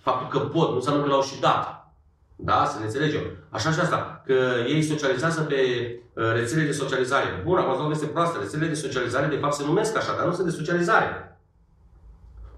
faptul 0.00 0.40
că 0.40 0.46
pot 0.46 0.68
nu 0.68 0.74
înseamnă 0.74 1.02
că 1.02 1.08
l-au 1.08 1.22
și 1.22 1.40
dat. 1.40 1.92
Da? 2.36 2.64
Să 2.66 2.78
ne 2.78 2.84
înțelegem. 2.84 3.20
Așa 3.50 3.70
și 3.70 3.80
asta. 3.80 4.22
Că 4.26 4.34
ei 4.68 4.82
socializează 4.82 5.40
pe 5.40 5.54
uh, 6.14 6.32
rețele 6.34 6.62
de 6.62 6.72
socializare. 6.72 7.42
Bun, 7.44 7.58
acum 7.58 7.90
este 7.90 8.06
proastă. 8.06 8.38
Rețelele 8.38 8.68
de 8.68 8.74
socializare, 8.74 9.26
de 9.26 9.36
fapt, 9.36 9.54
se 9.54 9.64
numesc 9.64 9.96
așa, 9.96 10.16
dar 10.16 10.26
nu 10.26 10.32
sunt 10.32 10.46
de 10.46 10.52
socializare. 10.52 11.37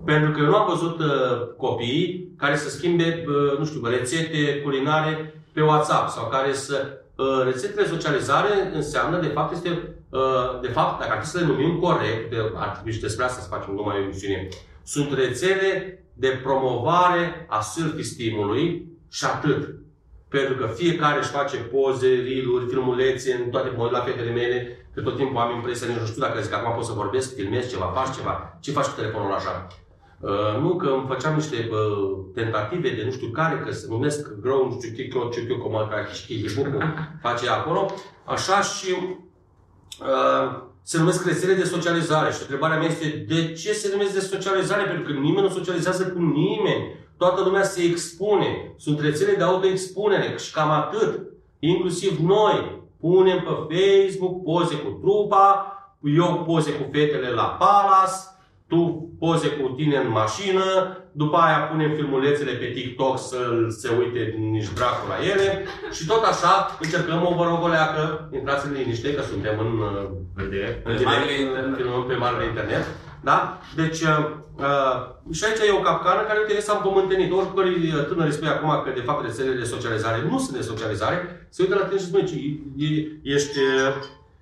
Pentru 0.04 0.30
că 0.30 0.40
eu 0.40 0.46
nu 0.46 0.56
am 0.56 0.68
văzut 0.68 0.98
uh, 0.98 1.54
copii 1.56 2.34
care 2.36 2.56
să 2.56 2.68
schimbe, 2.68 3.24
uh, 3.26 3.58
nu 3.58 3.64
știu, 3.64 3.86
rețete 3.86 4.60
culinare 4.60 5.42
pe 5.52 5.62
WhatsApp 5.62 6.08
sau 6.10 6.28
care 6.28 6.52
să... 6.52 6.94
Uh, 7.16 7.44
rețetele 7.44 7.82
de 7.82 7.88
socializare 7.88 8.70
înseamnă, 8.74 9.20
de 9.20 9.26
fapt, 9.26 9.52
este, 9.52 9.68
uh, 10.08 10.60
de 10.60 10.68
fapt, 10.68 11.00
dacă 11.00 11.12
ar 11.12 11.20
fi 11.20 11.26
să 11.26 11.38
le 11.38 11.46
numim 11.46 11.78
corect, 11.78 12.30
de, 12.30 12.36
ar 12.54 12.68
trebui 12.68 12.92
și 12.92 13.00
despre 13.00 13.24
asta 13.24 13.40
să 13.40 13.48
facem 13.48 13.74
numai 13.74 13.96
o 13.96 14.02
emisiune, 14.02 14.48
sunt 14.84 15.12
rețele 15.12 16.04
de 16.12 16.40
promovare 16.42 17.46
a 17.48 17.60
self-esteem-ului 17.60 18.86
și 19.10 19.24
atât. 19.24 19.74
Pentru 20.28 20.54
că 20.54 20.66
fiecare 20.66 21.18
își 21.18 21.28
face 21.28 21.56
poze, 21.56 22.08
reel 22.08 22.68
filmulețe, 22.68 23.32
în 23.44 23.50
toate 23.50 23.72
mă 23.76 23.88
la 23.92 24.00
fetele 24.00 24.30
mele, 24.30 24.86
că 24.94 25.00
tot 25.00 25.16
timpul 25.16 25.40
am 25.40 25.54
impresia, 25.54 25.86
nici 25.86 25.98
nu 25.98 26.06
știu 26.06 26.22
dacă 26.22 26.40
zic, 26.40 26.52
acum 26.54 26.74
pot 26.74 26.84
să 26.84 26.92
vorbesc, 26.92 27.34
filmez 27.34 27.70
ceva, 27.70 27.92
faci 27.94 28.16
ceva. 28.16 28.58
Ce 28.60 28.70
faci 28.70 28.86
cu 28.86 29.00
telefonul 29.00 29.32
așa? 29.32 29.66
Uh, 30.20 30.60
nu, 30.60 30.76
că 30.76 30.88
îmi 30.88 31.06
făceam 31.08 31.34
niște 31.34 31.68
uh, 31.70 32.18
tentative 32.34 32.90
de 32.90 33.02
nu 33.04 33.10
știu 33.10 33.28
care, 33.28 33.62
că 33.64 33.72
se 33.72 33.86
numesc 33.88 34.40
Grow, 34.40 34.66
nu 34.66 34.80
știu 34.80 34.94
ce, 34.94 35.08
ce, 35.32 35.46
ce, 35.46 35.54
cum 35.54 35.76
face 37.22 37.48
acolo. 37.48 37.90
Așa 38.24 38.60
și 38.60 38.94
uh, 40.00 40.68
se 40.82 40.98
numesc 40.98 41.26
rețele 41.26 41.54
de 41.54 41.64
socializare. 41.64 42.32
Și 42.32 42.40
întrebarea 42.40 42.78
mea 42.78 42.86
este, 42.86 43.24
de 43.28 43.52
ce 43.52 43.72
se 43.72 43.88
numesc 43.92 44.12
de 44.12 44.20
socializare? 44.20 44.82
Pentru 44.82 45.12
că 45.12 45.18
nimeni 45.18 45.46
nu 45.46 45.48
socializează 45.48 46.06
cu 46.06 46.18
nimeni. 46.18 46.98
Toată 47.16 47.42
lumea 47.42 47.62
se 47.62 47.82
expune. 47.82 48.74
Sunt 48.76 49.00
rețele 49.00 49.34
de 49.34 49.42
autoexpunere 49.42 50.36
și 50.38 50.52
cam 50.52 50.70
atât. 50.70 51.20
Inclusiv 51.58 52.18
noi 52.18 52.82
punem 53.00 53.66
pe 53.68 53.74
Facebook 53.74 54.42
poze 54.42 54.74
cu 54.76 54.90
trupa, 54.90 55.74
eu 56.02 56.42
poze 56.46 56.72
cu 56.72 56.88
fetele 56.92 57.30
la 57.30 57.56
Palace, 57.58 58.14
tu 58.70 58.80
poze 59.18 59.48
cu 59.48 59.66
tine 59.68 59.96
în 59.96 60.10
mașină, 60.20 60.66
după 61.12 61.36
aia 61.36 61.58
punem 61.70 61.90
filmulețele 61.98 62.52
pe 62.52 62.68
TikTok 62.74 63.18
să 63.18 63.38
se 63.80 63.88
uite 63.98 64.22
nici 64.54 64.72
dracu 64.78 65.04
la 65.12 65.18
ele 65.32 65.48
și 65.96 66.06
tot 66.06 66.22
așa 66.32 66.52
încercăm 66.80 67.26
o 67.30 67.34
vărogoleacă, 67.40 68.28
intrați 68.38 68.66
în 68.66 68.72
liniște 68.72 69.14
că 69.14 69.22
suntem 69.22 69.54
în, 69.64 69.72
în 70.40 70.50
direct, 70.50 70.86
în 70.86 70.96
direct, 70.96 71.76
filmăm 71.76 72.04
pe 72.08 72.14
marele 72.14 72.44
internet. 72.44 72.84
Da? 73.28 73.58
Deci, 73.76 74.00
uh, 74.00 74.18
uh, 74.56 74.94
și 75.36 75.44
aici 75.44 75.62
e 75.68 75.78
o 75.80 75.86
capcană 75.88 76.20
care, 76.22 76.38
uite, 76.38 76.60
s-a 76.60 76.74
împământenit. 76.76 77.32
Oricărui 77.32 77.94
tânăr 78.08 78.30
spui 78.30 78.48
acum 78.48 78.70
că, 78.84 78.90
de 78.94 79.06
fapt, 79.08 79.24
rețelele 79.24 79.58
de 79.62 79.72
socializare 79.74 80.18
nu 80.30 80.38
sunt 80.38 80.56
de 80.56 80.68
socializare, 80.72 81.46
se 81.50 81.62
uită 81.62 81.74
la 81.74 81.84
tine 81.84 82.00
și 82.00 82.06
spune, 82.06 82.24
ești, 83.22 83.58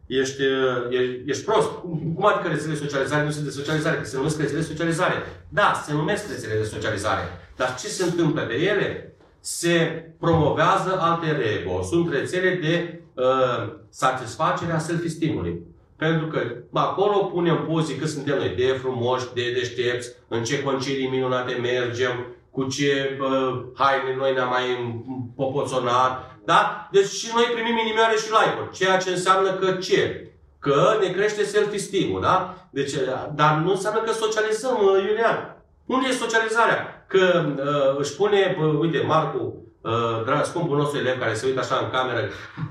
ești, 0.09 0.43
ești, 0.91 1.23
ești 1.27 1.45
prost. 1.45 1.69
Cum 2.15 2.27
adică 2.27 2.49
rețelele 2.49 2.79
de 2.79 2.85
socializare 2.85 3.25
nu 3.25 3.31
sunt 3.31 3.45
de 3.45 3.51
socializare? 3.51 3.97
Că 3.97 4.05
se 4.05 4.17
numesc 4.17 4.41
rețele 4.41 4.59
de 4.59 4.67
socializare. 4.67 5.15
Da, 5.49 5.83
se 5.87 5.93
numesc 5.93 6.29
rețele 6.29 6.55
de 6.59 6.65
socializare. 6.65 7.23
Dar 7.57 7.75
ce 7.81 7.87
se 7.87 8.05
întâmplă 8.05 8.45
de 8.49 8.55
ele? 8.55 9.13
Se 9.41 10.05
promovează 10.19 10.99
alte 11.01 11.27
ego. 11.61 11.83
Sunt 11.83 12.13
rețele 12.13 12.59
de 12.63 13.01
uh, 13.15 13.73
satisfacerea 13.89 14.79
self-esteem-ului. 14.79 15.61
Pentru 15.97 16.27
că 16.27 16.41
acolo 16.73 17.17
punem 17.17 17.67
pozii 17.69 17.97
cât 17.97 18.09
suntem 18.09 18.37
noi 18.37 18.55
de 18.57 18.77
frumoși, 18.81 19.27
de 19.35 19.53
deștepți, 19.53 20.13
în 20.29 20.45
ce 20.45 20.63
concedii 20.63 21.09
minunate 21.09 21.53
mergem, 21.55 22.27
cu 22.51 22.65
ce 22.67 23.19
uh, 23.21 23.61
haine 23.75 24.17
noi 24.17 24.33
ne-am 24.33 24.49
mai 24.49 24.95
popoțonat. 25.37 26.37
Da? 26.45 26.89
Deci 26.91 27.09
și 27.09 27.31
noi 27.35 27.45
primim 27.45 27.77
inimioare 27.77 28.17
și 28.17 28.31
like-uri. 28.31 28.73
Ceea 28.73 28.97
ce 28.97 29.11
înseamnă 29.11 29.53
că 29.53 29.73
ce? 29.73 30.31
Că 30.59 30.97
ne 31.01 31.09
crește 31.09 31.45
self-esteem-ul. 31.45 32.21
Da? 32.21 32.55
Deci, 32.71 32.93
dar 33.35 33.55
nu 33.65 33.71
înseamnă 33.71 34.01
că 34.01 34.13
socializăm, 34.13 34.79
uh, 34.83 35.03
Iulian. 35.09 35.57
Unde 35.87 36.09
e 36.09 36.13
socializarea? 36.13 37.07
Că 37.07 37.45
uh, 37.57 37.99
își 37.99 38.17
pune, 38.17 38.57
uh, 38.61 38.79
uite, 38.79 39.05
Marcu, 39.07 39.55
uh, 39.81 40.25
drag, 40.25 40.45
scumpul 40.45 40.77
nostru 40.77 40.99
elev 40.99 41.19
care 41.19 41.35
se 41.35 41.47
uită 41.47 41.61
așa 41.61 41.81
în 41.83 41.91
cameră 41.91 42.29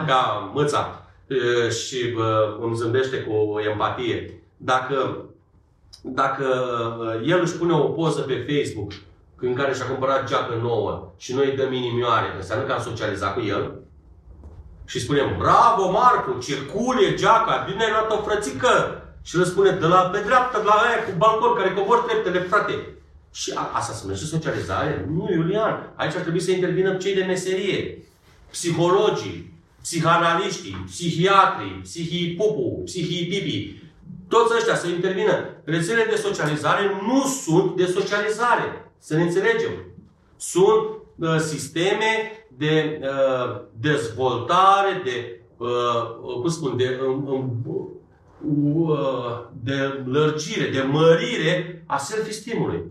ca 0.08 0.52
mâța 0.54 1.06
uh, 1.30 1.70
și 1.70 2.14
uh, 2.18 2.58
îmi 2.60 2.76
zâmbește 2.76 3.18
cu 3.18 3.60
empatie. 3.72 4.42
Dacă, 4.58 5.26
dacă 6.02 6.46
uh, 7.00 7.30
el 7.30 7.40
își 7.42 7.58
pune 7.58 7.74
o 7.74 7.80
poză 7.80 8.22
pe 8.22 8.46
Facebook 8.48 8.92
în 9.40 9.54
care 9.54 9.74
și-a 9.74 9.86
cumpărat 9.86 10.30
geacă 10.30 10.60
nouă 10.62 11.14
și 11.18 11.34
noi 11.34 11.50
îi 11.50 11.56
dăm 11.56 11.74
inimioare, 11.74 12.34
înseamnă 12.36 12.66
că 12.66 12.74
am 12.74 12.82
socializat 12.82 13.34
cu 13.34 13.42
el? 13.42 13.80
Și 14.86 15.00
spunem, 15.00 15.36
bravo 15.38 15.92
Marcu, 15.92 16.40
ce 16.40 16.66
cool 16.66 17.04
e 17.04 17.14
geaca, 17.14 17.66
bine 17.70 17.84
ai 17.84 17.92
luat 17.92 18.12
o 18.12 18.24
frățică. 18.24 19.02
Și 19.22 19.38
răspunde, 19.38 19.72
de 19.72 19.86
la 19.86 20.02
pe 20.02 20.20
dreapta, 20.26 20.60
de 20.60 20.64
la 20.66 20.72
aia 20.72 21.04
cu 21.04 21.12
balcon, 21.18 21.56
care 21.56 21.74
cobor 21.74 21.98
treptele, 21.98 22.40
frate. 22.40 22.74
Și 23.32 23.52
a, 23.56 23.72
asta 23.74 23.94
se 23.94 24.02
numește 24.04 24.26
socializare? 24.26 25.10
Nu, 25.10 25.28
Iulian. 25.32 25.94
Aici 25.96 26.16
ar 26.16 26.22
trebui 26.22 26.40
să 26.40 26.52
intervină 26.52 26.96
cei 26.96 27.14
de 27.14 27.24
meserie. 27.24 28.04
Psihologii, 28.52 29.54
psihanaliștii, 29.82 30.84
psihiatrii, 30.86 31.80
psihipupu, 31.84 32.82
psihipipi. 32.86 33.82
Toți 34.28 34.54
ăștia 34.58 34.76
să 34.76 34.88
intervină. 34.88 35.46
Rețelele 35.64 36.10
de 36.10 36.16
socializare 36.16 37.02
nu 37.08 37.26
sunt 37.44 37.76
de 37.76 37.86
socializare. 37.86 38.87
Să 39.00 39.16
ne 39.16 39.22
înțelegem. 39.22 39.72
Sunt 40.38 40.88
uh, 41.16 41.38
sisteme 41.40 42.32
de 42.58 43.00
uh, 43.02 43.62
dezvoltare, 43.80 45.02
de, 45.04 45.42
uh, 45.58 46.40
cum 46.42 46.50
spun, 46.50 46.78
de, 46.78 47.00
uh, 47.26 47.44
uh, 48.42 49.40
de 49.64 50.04
lărgire, 50.06 50.70
de 50.70 50.82
mărire 50.82 51.84
a 51.86 51.98
self-esteem-ului. 51.98 52.84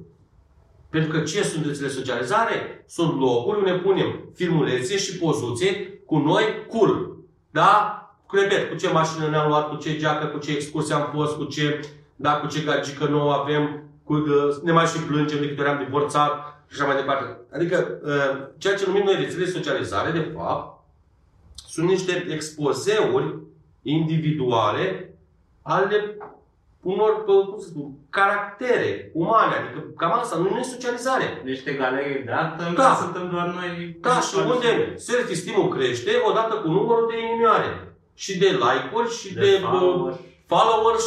Pentru 0.91 1.11
că 1.11 1.21
ce 1.21 1.43
sunt 1.43 1.67
rețele 1.67 1.89
socializare? 1.89 2.85
Sunt 2.89 3.21
locuri 3.21 3.59
unde 3.59 3.73
punem 3.73 4.31
filmulețe 4.35 4.97
și 4.97 5.19
pozuțe 5.19 6.01
cu 6.07 6.17
noi 6.17 6.45
cool. 6.69 7.17
Da? 7.51 8.01
Repet, 8.31 8.71
cu 8.71 8.77
ce 8.77 8.89
mașină 8.89 9.29
ne-am 9.29 9.49
luat, 9.49 9.69
cu 9.69 9.77
ce 9.77 9.97
geacă, 9.97 10.27
cu 10.27 10.39
ce 10.39 10.53
excursie 10.53 10.95
am 10.95 11.11
fost, 11.15 11.37
cu 11.37 11.45
ce, 11.45 11.81
da, 12.17 12.37
cu 12.37 12.47
ce 12.47 12.61
gagică 12.61 13.05
nouă 13.05 13.33
avem, 13.33 13.83
cu, 14.07 14.15
ne 14.63 14.73
mai 14.73 14.87
și 14.87 14.99
plângem 14.99 15.41
de 15.41 15.49
câte 15.49 15.61
ori 15.61 15.71
am 15.71 15.85
divorțat 15.85 16.31
și 16.71 16.81
așa 16.81 16.87
mai 16.87 16.97
departe. 16.97 17.37
Adică, 17.55 17.77
ceea 18.59 18.75
ce 18.77 18.87
numim 18.87 19.03
noi 19.05 19.17
rețele 19.17 19.47
socializare, 19.47 20.11
de 20.11 20.33
fapt, 20.37 20.85
sunt 21.69 21.89
niște 21.89 22.27
expozeuri 22.31 23.35
individuale 23.83 25.15
ale 25.63 26.17
unor, 26.83 27.25
cum 27.25 27.57
să 27.59 27.69
spun, 27.69 27.91
caractere 28.11 29.11
umane, 29.15 29.55
adică 29.55 29.85
cam 29.97 30.13
asta, 30.13 30.37
nu 30.37 30.59
e 30.59 30.63
socializare. 30.63 31.41
Niște 31.45 31.73
galerii 31.73 32.25
de 32.25 32.33
artă 32.33 32.65
în 32.69 32.75
Da. 32.75 32.83
care 32.83 32.95
suntem 33.01 33.31
doar 33.31 33.47
noi. 33.47 33.97
Da, 34.01 34.21
și 34.21 34.35
unde 34.53 34.93
self-esteem 34.97 35.69
crește 35.69 36.11
odată 36.29 36.55
cu 36.55 36.69
numărul 36.69 37.07
de 37.11 37.19
inimioare 37.27 37.97
și 38.15 38.39
de 38.39 38.47
like-uri 38.47 39.11
și 39.19 39.35
de, 39.35 39.41
de 39.41 39.47
de 39.51 39.59
followers, 39.63 40.17
followers 40.47 41.07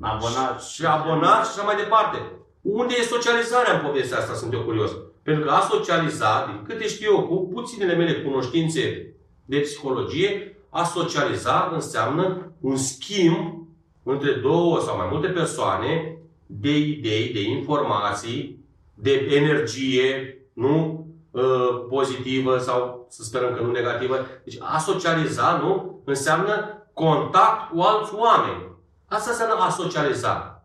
abonați. 0.00 0.74
și 0.74 0.84
abonați 0.86 1.52
și 1.52 1.58
așa 1.58 1.66
mai 1.66 1.76
departe. 1.76 2.18
Unde 2.70 2.94
e 2.98 3.02
socializarea 3.02 3.74
în 3.74 3.86
povestea 3.86 4.18
asta, 4.18 4.34
sunt 4.34 4.52
eu 4.52 4.60
curios. 4.60 4.90
Pentru 5.22 5.44
că 5.44 5.50
a 5.50 5.60
socializa, 5.60 6.46
din 6.46 6.62
câte 6.66 6.88
știu 6.88 7.10
eu, 7.12 7.26
cu 7.26 7.48
puținele 7.54 7.94
mele 7.94 8.22
cunoștințe 8.22 9.14
de 9.44 9.58
psihologie, 9.58 10.56
a 10.68 10.84
socializa 10.84 11.70
înseamnă 11.74 12.52
un 12.60 12.76
schimb 12.76 13.66
între 14.02 14.32
două 14.32 14.80
sau 14.80 14.96
mai 14.96 15.08
multe 15.10 15.26
persoane 15.26 16.18
de 16.46 16.76
idei, 16.76 17.32
de 17.32 17.40
informații, 17.40 18.64
de 18.94 19.28
energie, 19.30 20.38
nu 20.52 21.06
uh, 21.30 21.84
pozitivă 21.88 22.58
sau 22.58 23.06
să 23.10 23.22
sperăm 23.22 23.54
că 23.54 23.62
nu 23.62 23.70
negativă. 23.70 24.26
Deci 24.44 24.56
a 24.60 24.78
socializa, 24.78 25.60
nu? 25.62 26.00
Înseamnă 26.04 26.82
contact 26.92 27.70
cu 27.70 27.80
alți 27.80 28.14
oameni. 28.14 28.66
Asta 29.06 29.30
înseamnă 29.30 29.54
a 29.54 29.68
socializa. 29.68 30.57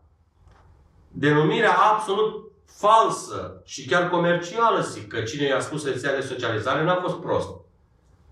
Denumirea 1.13 1.73
absolut 1.73 2.51
falsă 2.65 3.61
și 3.65 3.87
chiar 3.87 4.09
comercială, 4.09 4.81
zic, 4.81 5.07
că 5.07 5.21
cine 5.21 5.47
i-a 5.47 5.59
spus 5.59 5.85
rețea 5.85 6.15
de 6.15 6.21
socializare 6.21 6.83
n-a 6.83 6.99
fost 7.01 7.15
prost. 7.15 7.49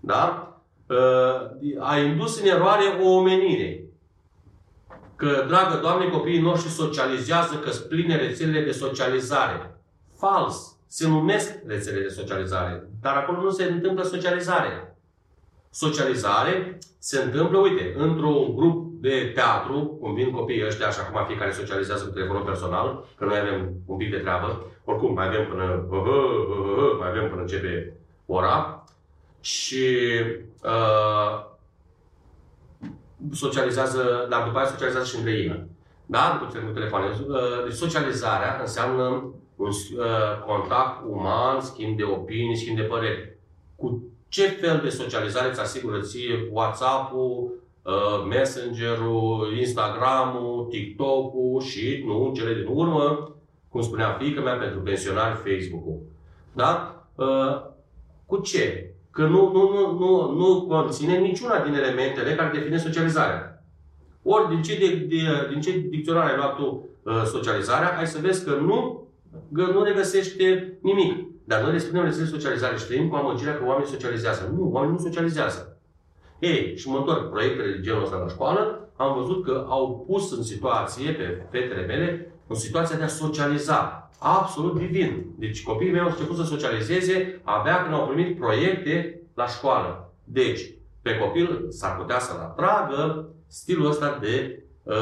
Da? 0.00 0.56
Uh, 0.86 1.76
A 1.80 1.98
indus 1.98 2.40
în 2.40 2.46
eroare 2.46 2.84
o 3.02 3.08
omenire. 3.08 3.84
Că, 5.16 5.44
dragă 5.48 5.78
Doamne, 5.80 6.08
copiii 6.08 6.40
noștri 6.40 6.70
socializează, 6.70 7.54
că 7.54 7.70
sunt 7.70 7.88
pline 7.88 8.16
rețelele 8.16 8.64
de 8.64 8.72
socializare. 8.72 9.80
Fals. 10.18 10.76
Se 10.86 11.08
numesc 11.08 11.54
rețele 11.66 12.00
de 12.00 12.08
socializare, 12.08 12.88
dar 13.00 13.16
acolo 13.16 13.42
nu 13.42 13.50
se 13.50 13.64
întâmplă 13.64 14.02
socializare. 14.02 14.96
Socializare 15.70 16.78
se 16.98 17.22
întâmplă, 17.22 17.58
uite, 17.58 17.94
într-un 17.96 18.54
grup 18.54 18.81
de 19.02 19.32
teatru, 19.34 19.98
cum 20.00 20.14
vin 20.14 20.30
copiii 20.30 20.66
ăștia, 20.66 20.86
așa 20.86 21.02
cum 21.02 21.24
fiecare 21.26 21.52
socializează 21.52 22.04
cu 22.04 22.10
telefonul 22.10 22.42
personal, 22.42 23.04
că 23.16 23.24
noi 23.24 23.38
avem 23.38 23.72
un 23.86 23.96
pic 23.96 24.10
de 24.10 24.16
treabă, 24.16 24.66
oricum 24.84 25.14
mai 25.14 25.26
avem 25.26 25.46
până, 25.46 25.86
mai 26.98 27.08
avem 27.08 27.28
până 27.28 27.40
începe 27.40 27.96
ora, 28.26 28.84
și 29.40 29.96
uh, 30.64 31.44
socializează, 33.32 34.26
dar 34.30 34.44
după 34.44 34.58
aia 34.58 34.66
socializează 34.66 35.06
și 35.06 35.16
între 35.16 35.32
ei. 35.32 35.66
Da? 36.06 36.38
După 36.38 36.52
ce 36.52 36.64
cu 36.64 36.72
telefoane. 36.72 37.06
Uh, 37.06 37.64
Deci 37.64 37.72
socializarea 37.72 38.58
înseamnă 38.60 39.02
un 39.56 39.68
uh, 39.68 40.44
contact 40.46 41.04
uman, 41.06 41.60
schimb 41.60 41.96
de 41.96 42.02
opinii, 42.02 42.56
schimb 42.56 42.76
de 42.76 42.82
păreri. 42.82 43.36
Cu 43.76 44.02
ce 44.28 44.46
fel 44.46 44.80
de 44.82 44.88
socializare 44.88 45.48
îți 45.48 45.60
asigură 45.60 46.00
ție 46.00 46.48
WhatsApp-ul, 46.50 47.42
uh, 47.44 47.61
Messenger-ul, 48.28 49.56
Instagram-ul, 49.58 50.66
TikTok-ul 50.70 51.60
și, 51.60 52.02
nu, 52.06 52.24
în 52.24 52.34
cele 52.34 52.54
din 52.54 52.66
urmă, 52.70 53.36
cum 53.68 53.82
spunea 53.82 54.16
fiica 54.20 54.40
mea, 54.40 54.54
pentru 54.54 54.80
pensionari, 54.80 55.40
Facebook-ul. 55.44 56.00
Da? 56.52 57.04
Uh, 57.14 57.70
Cu 58.26 58.36
ce? 58.40 58.94
Că 59.10 59.22
nu, 59.22 59.52
nu, 59.52 59.70
nu, 59.70 59.98
nu, 59.98 60.32
nu 60.32 60.66
conține 60.66 61.18
niciuna 61.18 61.64
din 61.64 61.74
elementele 61.74 62.34
care 62.34 62.58
definesc 62.58 62.84
socializarea. 62.84 63.64
Ori 64.22 64.48
din 64.48 64.62
ce, 64.62 64.78
de, 64.78 64.94
de, 64.94 65.48
din 65.50 65.60
ce 65.60 65.78
dicționar 65.78 66.26
ai 66.26 66.36
luat 66.36 66.56
tu 66.56 66.88
uh, 67.02 67.22
socializarea, 67.24 67.98
ai 67.98 68.06
să 68.06 68.18
vezi 68.20 68.44
că 68.44 68.54
nu, 68.54 69.08
că 69.52 69.62
nu 69.62 69.82
regăsește 69.82 70.78
nimic. 70.82 71.26
Dar 71.44 71.62
noi 71.62 71.72
le 71.72 71.78
spunem 71.78 72.04
rețele 72.04 72.26
socializare 72.26 72.76
și 72.76 72.86
trăim 72.86 73.08
cu 73.08 73.14
amăgirea 73.14 73.56
că 73.56 73.64
oamenii 73.64 73.90
socializează. 73.90 74.52
Nu, 74.56 74.70
oamenii 74.72 74.96
nu 74.96 75.02
socializează. 75.02 75.71
Ei, 76.42 76.76
și 76.76 76.88
mă 76.88 76.96
întorc 76.96 77.30
proiectele 77.30 77.72
de 77.72 77.80
genul 77.80 78.02
ăsta 78.02 78.16
la 78.16 78.28
școală, 78.28 78.88
am 78.96 79.20
văzut 79.20 79.44
că 79.44 79.66
au 79.68 80.04
pus 80.06 80.36
în 80.36 80.42
situație, 80.42 81.12
pe 81.12 81.46
fetele 81.50 81.86
mele, 81.86 82.34
în 82.46 82.56
situația 82.56 82.96
de 82.96 83.02
a 83.02 83.06
socializa. 83.06 84.10
Absolut 84.18 84.78
divin. 84.78 85.26
Deci 85.38 85.62
copiii 85.62 85.90
mei 85.90 86.00
au 86.00 86.08
început 86.08 86.36
să 86.36 86.42
socializeze 86.42 87.40
abia 87.44 87.82
când 87.82 87.94
au 87.94 88.06
primit 88.06 88.38
proiecte 88.38 89.20
la 89.34 89.46
școală. 89.46 90.12
Deci, 90.24 90.60
pe 91.02 91.18
copil 91.18 91.66
s-ar 91.68 91.96
putea 91.96 92.18
să-l 92.18 92.38
atragă 92.38 93.28
stilul 93.46 93.86
ăsta 93.86 94.18
de 94.20 94.64
uh, 94.82 94.94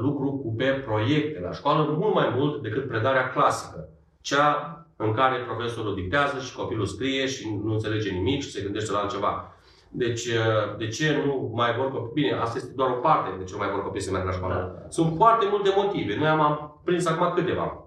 lucru 0.00 0.30
cu 0.30 0.54
pe 0.56 0.64
proiecte 0.64 1.40
la 1.40 1.52
școală 1.52 1.96
mult 1.98 2.14
mai 2.14 2.32
mult 2.36 2.62
decât 2.62 2.88
predarea 2.88 3.30
clasică. 3.30 3.88
Cea 4.20 4.72
în 4.96 5.12
care 5.12 5.36
profesorul 5.36 5.94
dictează 5.94 6.38
și 6.38 6.56
copilul 6.56 6.86
scrie 6.86 7.26
și 7.26 7.58
nu 7.64 7.72
înțelege 7.72 8.10
nimic 8.10 8.42
și 8.42 8.50
se 8.50 8.62
gândește 8.62 8.92
la 8.92 8.98
altceva. 8.98 9.52
Deci, 9.90 10.26
uh, 10.26 10.76
de 10.78 10.88
ce 10.88 11.22
nu 11.24 11.50
mai 11.54 11.74
vor 11.78 11.90
copii? 11.90 12.22
Bine, 12.22 12.38
asta 12.38 12.56
este 12.56 12.72
doar 12.76 12.90
o 12.90 13.00
parte 13.00 13.30
de 13.38 13.44
ce 13.44 13.52
nu 13.52 13.58
mai 13.58 13.70
vor 13.70 13.82
copii 13.82 14.00
să 14.00 14.10
meargă 14.10 14.28
la 14.30 14.34
școală. 14.36 14.54
Da. 14.80 14.88
Sunt 14.88 15.16
foarte 15.16 15.46
multe 15.50 15.72
motive. 15.76 16.16
Noi 16.16 16.28
am, 16.28 16.40
am 16.40 16.80
prins 16.84 17.06
acum 17.06 17.32
câteva. 17.34 17.82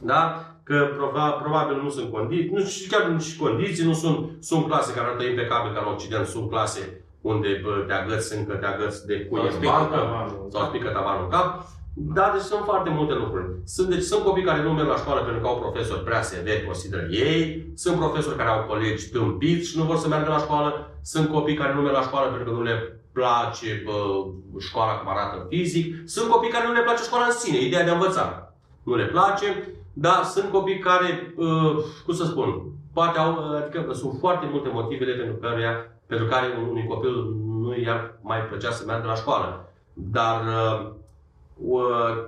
Da? 0.00 0.42
Că 0.62 0.88
prova, 0.96 1.30
probabil 1.30 1.82
nu 1.82 1.88
sunt 1.90 2.12
condiții, 2.12 2.50
nu, 2.52 2.64
și 2.64 2.88
chiar 2.88 3.02
nu 3.06 3.18
și 3.20 3.36
condiții, 3.36 3.84
nu 3.84 3.92
sunt, 3.92 4.30
sunt 4.40 4.66
clase 4.66 4.92
care 4.94 5.06
arată 5.06 5.24
impecabil 5.24 5.72
ca 5.72 5.82
în 5.86 5.92
Occident, 5.92 6.26
sunt 6.26 6.48
clase 6.48 7.04
unde 7.20 7.60
bă, 7.64 7.84
te 7.86 7.92
agăți 7.92 8.36
încă 8.36 8.54
te 8.54 8.66
agăți 8.66 9.06
de 9.06 9.24
cuie 9.24 9.40
Sau 9.40 9.50
în 9.50 9.54
spică 9.56 9.72
bancă 9.72 9.96
tavanul. 9.96 10.46
sau 10.50 10.64
spică 10.66 10.88
tavanul 10.88 11.22
în 11.24 11.30
cap. 11.30 11.66
Da, 12.00 12.30
deci 12.34 12.42
sunt 12.42 12.64
foarte 12.64 12.90
multe 12.90 13.14
lucruri. 13.14 13.46
Sunt, 13.64 13.88
deci 13.88 14.02
sunt 14.02 14.22
copii 14.24 14.42
care 14.42 14.62
nu 14.62 14.72
merg 14.72 14.88
la 14.88 14.96
școală 14.96 15.20
pentru 15.20 15.40
că 15.40 15.46
au 15.46 15.58
profesori 15.58 16.04
prea 16.04 16.22
severi, 16.22 16.64
consideră 16.64 17.06
ei. 17.10 17.72
Sunt 17.74 17.96
profesori 17.96 18.36
care 18.36 18.48
au 18.48 18.64
colegi 18.64 19.08
tâmpiți 19.08 19.68
și 19.68 19.78
nu 19.78 19.84
vor 19.84 19.96
să 19.96 20.08
meargă 20.08 20.28
la 20.30 20.38
școală. 20.38 20.90
Sunt 21.02 21.28
copii 21.28 21.54
care 21.54 21.74
nu 21.74 21.80
merg 21.80 21.94
la 21.94 22.02
școală 22.02 22.28
pentru 22.28 22.50
că 22.50 22.56
nu 22.56 22.62
le 22.62 23.00
place 23.12 23.82
bă, 23.84 24.26
școala 24.58 24.92
cum 24.92 25.08
arată 25.10 25.46
fizic. 25.48 26.08
Sunt 26.08 26.30
copii 26.30 26.50
care 26.50 26.66
nu 26.66 26.72
le 26.72 26.82
place 26.82 27.02
școala 27.02 27.24
în 27.24 27.32
sine, 27.32 27.60
ideea 27.60 27.84
de 27.84 27.90
a 27.90 27.92
învăța. 27.92 28.52
Nu 28.82 28.94
le 28.94 29.04
place, 29.04 29.46
dar 29.92 30.22
sunt 30.24 30.50
copii 30.50 30.78
care, 30.78 31.34
uh, 31.36 31.76
cum 32.04 32.14
să 32.14 32.24
spun, 32.24 32.62
poate 32.92 33.18
au, 33.18 33.54
adică 33.56 33.92
sunt 33.92 34.18
foarte 34.18 34.48
multe 34.50 34.68
motivele 34.72 35.12
pentru 35.12 35.34
care, 35.34 35.64
pentru 36.06 36.26
care 36.26 36.46
unui 36.70 36.86
copil 36.86 37.14
nu 37.62 37.76
i-ar 37.76 38.18
mai 38.20 38.40
plăcea 38.40 38.70
să 38.70 38.84
meargă 38.86 39.06
la 39.06 39.14
școală. 39.14 39.72
Dar 39.92 40.40
uh, 40.46 40.96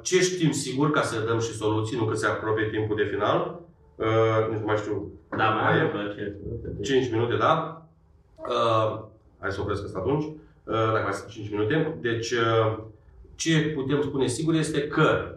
ce 0.02 0.20
știm 0.20 0.50
sigur, 0.50 0.90
ca 0.90 1.02
să 1.02 1.24
dăm 1.26 1.38
și 1.40 1.52
soluții, 1.52 1.96
nu 1.96 2.04
că 2.04 2.14
se 2.14 2.26
apropie 2.26 2.68
timpul 2.68 2.96
de 2.96 3.08
final, 3.10 3.60
uh, 3.96 4.06
nu 4.50 4.62
mai 4.64 4.76
știu, 4.76 5.12
Da, 5.36 5.48
mai 5.48 5.90
Mai 5.92 6.04
e? 6.18 6.36
5 6.82 7.10
minute, 7.10 7.36
da? 7.36 7.82
Uh, 8.36 9.00
hai 9.40 9.50
să 9.50 9.60
opresc 9.60 9.84
asta 9.84 9.98
atunci, 9.98 10.24
uh, 10.24 10.92
dacă 10.92 11.02
mai 11.02 11.12
sunt 11.12 11.28
5 11.28 11.50
minute. 11.50 11.98
Deci, 12.00 12.30
uh, 12.30 12.78
ce 13.34 13.72
putem 13.74 14.02
spune 14.02 14.26
sigur 14.26 14.54
este 14.54 14.86
că 14.86 15.34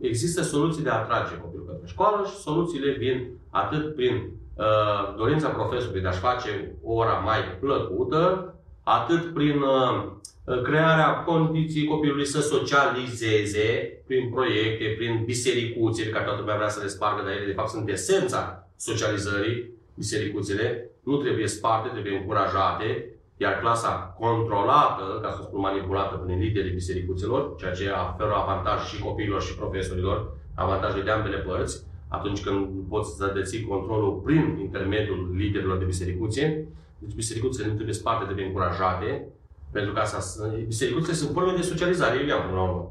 există 0.00 0.42
soluții 0.42 0.82
de 0.82 0.88
a 0.88 0.98
atrage 0.98 1.38
copilul 1.38 1.66
către 1.66 1.86
școală 1.86 2.26
și 2.26 2.34
soluțiile 2.34 2.92
vin 2.92 3.28
atât 3.50 3.94
prin 3.94 4.30
uh, 4.54 5.14
dorința 5.16 5.48
profesorului 5.48 6.00
de 6.00 6.08
a-și 6.08 6.18
face 6.18 6.74
ora 6.82 7.12
mai 7.12 7.38
plăcută, 7.60 8.54
atât 8.82 9.34
prin 9.34 9.60
uh, 9.60 10.10
crearea 10.44 11.14
condiției 11.14 11.86
copilului 11.86 12.26
să 12.26 12.40
socializeze 12.40 14.02
prin 14.06 14.30
proiecte, 14.30 14.94
prin 14.96 15.22
bisericuțe 15.24 16.02
pe 16.02 16.10
care 16.10 16.24
toată 16.24 16.40
lumea 16.40 16.56
vrea 16.56 16.68
să 16.68 16.80
le 16.82 16.88
spargă, 16.88 17.22
dar 17.22 17.32
ele 17.32 17.46
de 17.46 17.52
fapt 17.52 17.68
sunt 17.68 17.88
esența 17.88 18.68
socializării, 18.76 19.70
bisericuțele, 19.94 20.90
nu 21.02 21.16
trebuie 21.16 21.46
sparte, 21.46 21.88
trebuie 21.88 22.16
încurajate, 22.16 23.06
iar 23.36 23.58
clasa 23.60 24.16
controlată, 24.18 25.18
ca 25.22 25.30
să 25.30 25.42
spun 25.42 25.60
manipulată 25.60 26.16
prin 26.16 26.38
liderii 26.38 26.72
bisericuțelor, 26.72 27.54
ceea 27.58 27.72
ce 27.72 27.90
oferă 28.12 28.34
avantaj 28.34 28.80
și 28.88 29.02
copiilor 29.02 29.42
și 29.42 29.54
profesorilor, 29.54 30.36
avantaje 30.54 31.02
de 31.02 31.10
ambele 31.10 31.36
părți, 31.36 31.86
atunci 32.08 32.42
când 32.42 32.68
poți 32.88 33.16
să 33.16 33.32
deții 33.34 33.66
controlul 33.66 34.20
prin 34.24 34.58
intermediul 34.60 35.30
liderilor 35.36 35.78
de 35.78 35.84
bisericuțe. 35.84 36.66
Deci 36.98 37.14
bisericuțele 37.14 37.66
nu 37.66 37.74
trebuie 37.74 37.94
sparte, 37.94 38.24
trebuie 38.24 38.46
încurajate, 38.46 39.26
pentru 39.72 39.92
că 39.92 40.00
asta, 40.00 40.46
bisericuțele 40.66 41.14
sunt 41.14 41.30
forme 41.32 41.56
de 41.56 41.62
socializare, 41.62 42.18
Iulian, 42.18 42.46
până 42.46 42.56
la 42.56 42.62
urmă. 42.62 42.90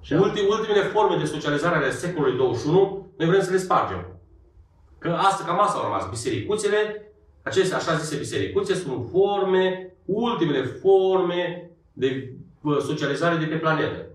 Și 0.00 0.12
ultim, 0.12 0.44
ultimele 0.48 0.82
forme 0.82 1.16
de 1.16 1.24
socializare 1.24 1.76
ale 1.76 1.90
secolului 1.90 2.36
21, 2.36 3.06
noi 3.16 3.28
vrem 3.28 3.40
să 3.40 3.50
le 3.50 3.56
spargem. 3.56 4.06
Că 4.98 5.08
asta, 5.08 5.44
cam 5.44 5.60
asta 5.60 5.78
au 5.78 5.84
rămas. 5.84 6.08
Bisericuțele, 6.08 7.12
aceste 7.42 7.74
așa 7.74 7.94
zise 7.94 8.16
bisericuțe, 8.16 8.74
sunt 8.74 9.08
forme, 9.10 9.94
ultimele 10.04 10.64
forme 10.64 11.70
de 11.92 12.32
bă, 12.60 12.78
socializare 12.78 13.36
de 13.36 13.44
pe 13.44 13.56
planetă. 13.56 14.06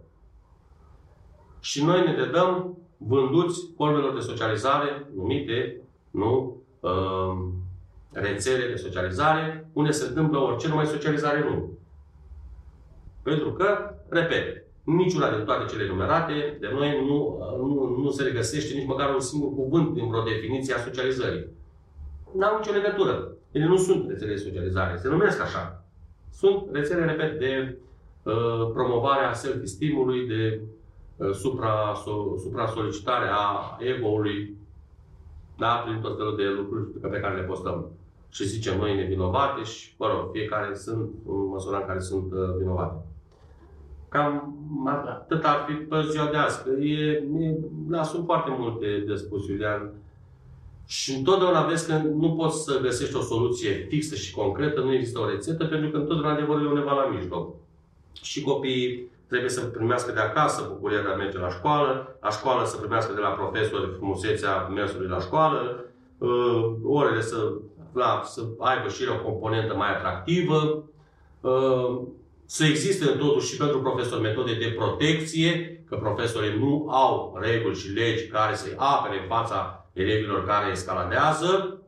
Și 1.60 1.84
noi 1.84 2.06
ne 2.06 2.14
dedăm 2.14 2.78
vânduți 2.98 3.60
formelor 3.76 4.14
de 4.14 4.20
socializare 4.20 5.08
numite, 5.16 5.82
nu, 6.12 6.62
uh, 6.80 7.48
rețele 8.12 8.68
de 8.68 8.76
socializare, 8.76 9.70
unde 9.74 9.92
se 9.92 10.08
întâmplă 10.08 10.40
orice, 10.40 10.68
numai 10.68 10.86
socializare 10.86 11.40
nu. 11.40 11.79
Pentru 13.24 13.52
că, 13.54 13.96
repet, 14.10 14.64
niciuna 14.84 15.36
din 15.36 15.46
toate 15.46 15.66
cele 15.66 15.88
numerate 15.88 16.58
de 16.60 16.70
noi 16.72 17.06
nu, 17.08 17.38
nu, 17.58 18.02
nu 18.04 18.10
se 18.10 18.24
regăsește 18.24 18.78
nici 18.78 18.88
măcar 18.88 19.14
un 19.14 19.20
singur 19.20 19.54
cuvânt 19.54 19.94
din 19.94 20.08
vreo 20.08 20.24
definiție 20.24 20.74
a 20.74 20.80
socializării. 20.80 21.48
Nu 22.36 22.46
au 22.46 22.58
nicio 22.58 22.72
legătură. 22.72 23.32
Ele 23.52 23.66
nu 23.66 23.78
sunt 23.78 24.10
rețele 24.10 24.32
de 24.32 24.38
socializare, 24.38 24.98
se 24.98 25.08
numesc 25.08 25.42
așa. 25.42 25.84
Sunt 26.32 26.68
rețele, 26.72 27.06
repet, 27.06 27.40
de 27.40 27.78
uh, 28.24 28.70
promovarea 28.74 29.34
self-esteem-ului, 29.34 30.28
de 30.28 30.62
uh, 31.18 31.32
supra, 31.32 31.94
so, 32.04 32.38
supra-solicitare 32.38 33.28
a 33.32 33.78
ego-ului, 33.80 34.58
da, 35.58 35.84
prin 35.86 36.02
tot 36.02 36.18
felul 36.18 36.36
de 36.36 36.44
lucruri 36.44 37.12
pe 37.12 37.20
care 37.20 37.36
le 37.36 37.48
postăm. 37.48 37.92
Și 38.30 38.48
zicem 38.48 38.78
noi 38.78 38.96
nevinovate 38.96 39.64
și, 39.64 39.96
mă 39.98 40.08
rog, 40.08 40.30
fiecare 40.32 40.76
sunt 40.76 41.10
în 41.28 41.48
măsura 41.48 41.78
în 41.78 41.86
care 41.86 42.00
sunt 42.00 42.32
uh, 42.32 42.56
vinovate. 42.58 43.09
Cam 44.10 44.54
atât 44.86 45.44
ar 45.44 45.66
fi 45.68 45.74
pe 45.74 45.96
ziua 46.10 46.26
de 46.26 46.38
azi. 46.38 46.64
Că 46.64 46.70
e, 46.70 47.12
e, 47.40 47.58
da, 47.88 48.04
sunt 48.04 48.26
foarte 48.26 48.56
multe 48.58 49.04
de 49.08 49.16
spus, 49.16 49.48
Iulian. 49.48 49.92
Și 50.86 51.16
întotdeauna 51.16 51.66
vezi 51.66 51.88
că 51.88 52.02
nu 52.16 52.32
poți 52.32 52.64
să 52.64 52.80
găsești 52.82 53.16
o 53.16 53.22
soluție 53.22 53.86
fixă 53.90 54.16
și 54.16 54.34
concretă, 54.34 54.80
nu 54.80 54.94
există 54.94 55.20
o 55.20 55.30
rețetă, 55.30 55.66
pentru 55.66 55.90
că 55.90 55.98
întotdeauna 55.98 56.36
adevărul 56.36 56.66
e 56.66 56.70
undeva 56.70 56.94
la 56.94 57.16
mijloc. 57.16 57.56
Și 58.22 58.42
copiii 58.42 59.10
trebuie 59.28 59.50
să 59.50 59.66
primească 59.66 60.12
de 60.12 60.20
acasă 60.20 60.66
bucuria 60.70 61.02
de 61.02 61.08
a 61.08 61.16
merge 61.16 61.38
la 61.38 61.50
școală, 61.50 62.18
la 62.22 62.30
școală 62.30 62.66
să 62.66 62.78
primească 62.78 63.14
de 63.14 63.20
la 63.20 63.30
profesori 63.30 63.94
frumusețea 63.98 64.68
mersului 64.68 65.08
la 65.08 65.20
școală, 65.20 65.86
uh, 66.18 66.74
orele 66.84 67.22
să, 67.22 67.52
la, 67.94 68.22
să 68.26 68.42
aibă 68.60 68.88
și 68.88 69.04
ele 69.04 69.12
o 69.12 69.30
componentă 69.30 69.76
mai 69.76 69.90
atractivă, 69.96 70.84
uh, 71.42 72.02
să 72.56 72.66
existe 72.66 73.06
totuși 73.06 73.52
și 73.52 73.58
pentru 73.58 73.82
profesori 73.82 74.22
metode 74.22 74.54
de 74.54 74.74
protecție, 74.78 75.84
că 75.90 75.96
profesorii 75.96 76.60
nu 76.60 76.88
au 76.90 77.38
reguli 77.42 77.76
și 77.76 77.90
legi 77.90 78.28
care 78.28 78.56
să-i 78.56 78.74
apere 78.78 79.20
în 79.22 79.28
fața 79.28 79.86
elevilor 79.94 80.46
care 80.46 80.72
escaladează 80.72 81.82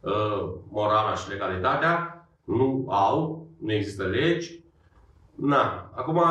uh, 0.00 0.50
morala 0.70 1.14
și 1.14 1.28
legalitatea. 1.28 2.26
Nu 2.44 2.86
au, 2.88 3.46
nu 3.60 3.72
există 3.72 4.02
legi. 4.02 4.60
Na, 5.34 5.90
acum, 5.94 6.22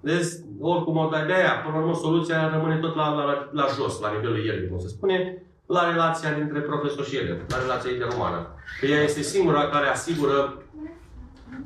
vezi, 0.00 0.44
oricum 0.60 0.96
o 0.96 1.08
dai 1.08 1.26
de 1.26 1.32
aia, 1.32 1.60
până 1.64 1.76
la 1.76 1.82
urmă 1.82 1.94
soluția 1.94 2.50
rămâne 2.50 2.76
tot 2.76 2.94
la, 2.94 3.08
la, 3.08 3.48
la 3.52 3.66
jos, 3.74 4.00
la 4.00 4.12
nivelul 4.12 4.44
ierbii, 4.44 4.68
cum 4.68 4.78
se 4.78 4.88
spune, 4.88 5.42
la 5.66 5.90
relația 5.90 6.32
dintre 6.32 6.60
profesor 6.60 7.04
și 7.04 7.16
elev, 7.16 7.40
la 7.48 7.60
relația 7.60 7.90
interumană. 7.90 8.54
Că 8.80 8.86
ea 8.86 9.02
este 9.02 9.22
singura 9.22 9.68
care 9.68 9.86
asigură 9.86 10.62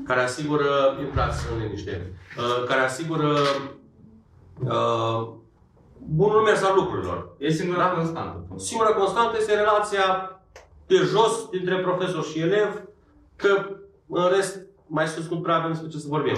care 0.07 0.21
asigură, 0.23 0.97
intrați 1.01 1.47
în 1.53 1.63
liniște, 1.63 2.13
uh, 2.39 2.65
care 2.69 2.81
asigură 2.81 3.37
uh, 4.65 5.29
bunul 5.99 6.41
mers 6.43 6.63
al 6.63 6.75
lucrurilor. 6.77 7.35
E 7.39 7.51
singura 7.51 7.79
Da. 7.79 7.89
constantă. 7.89 8.45
Singura 8.57 8.91
constantă 8.93 9.37
este 9.39 9.55
relația 9.55 10.31
de 10.87 10.97
jos 10.97 11.49
dintre 11.51 11.79
profesor 11.79 12.25
și 12.25 12.39
elev, 12.41 12.83
că 13.37 13.67
în 14.09 14.29
rest, 14.35 14.61
mai 14.87 15.07
sus 15.07 15.29
nu 15.29 15.41
prea 15.41 15.55
avem 15.57 15.71
despre 15.71 15.89
ce 15.89 15.99
să 15.99 16.07
vorbim. 16.09 16.37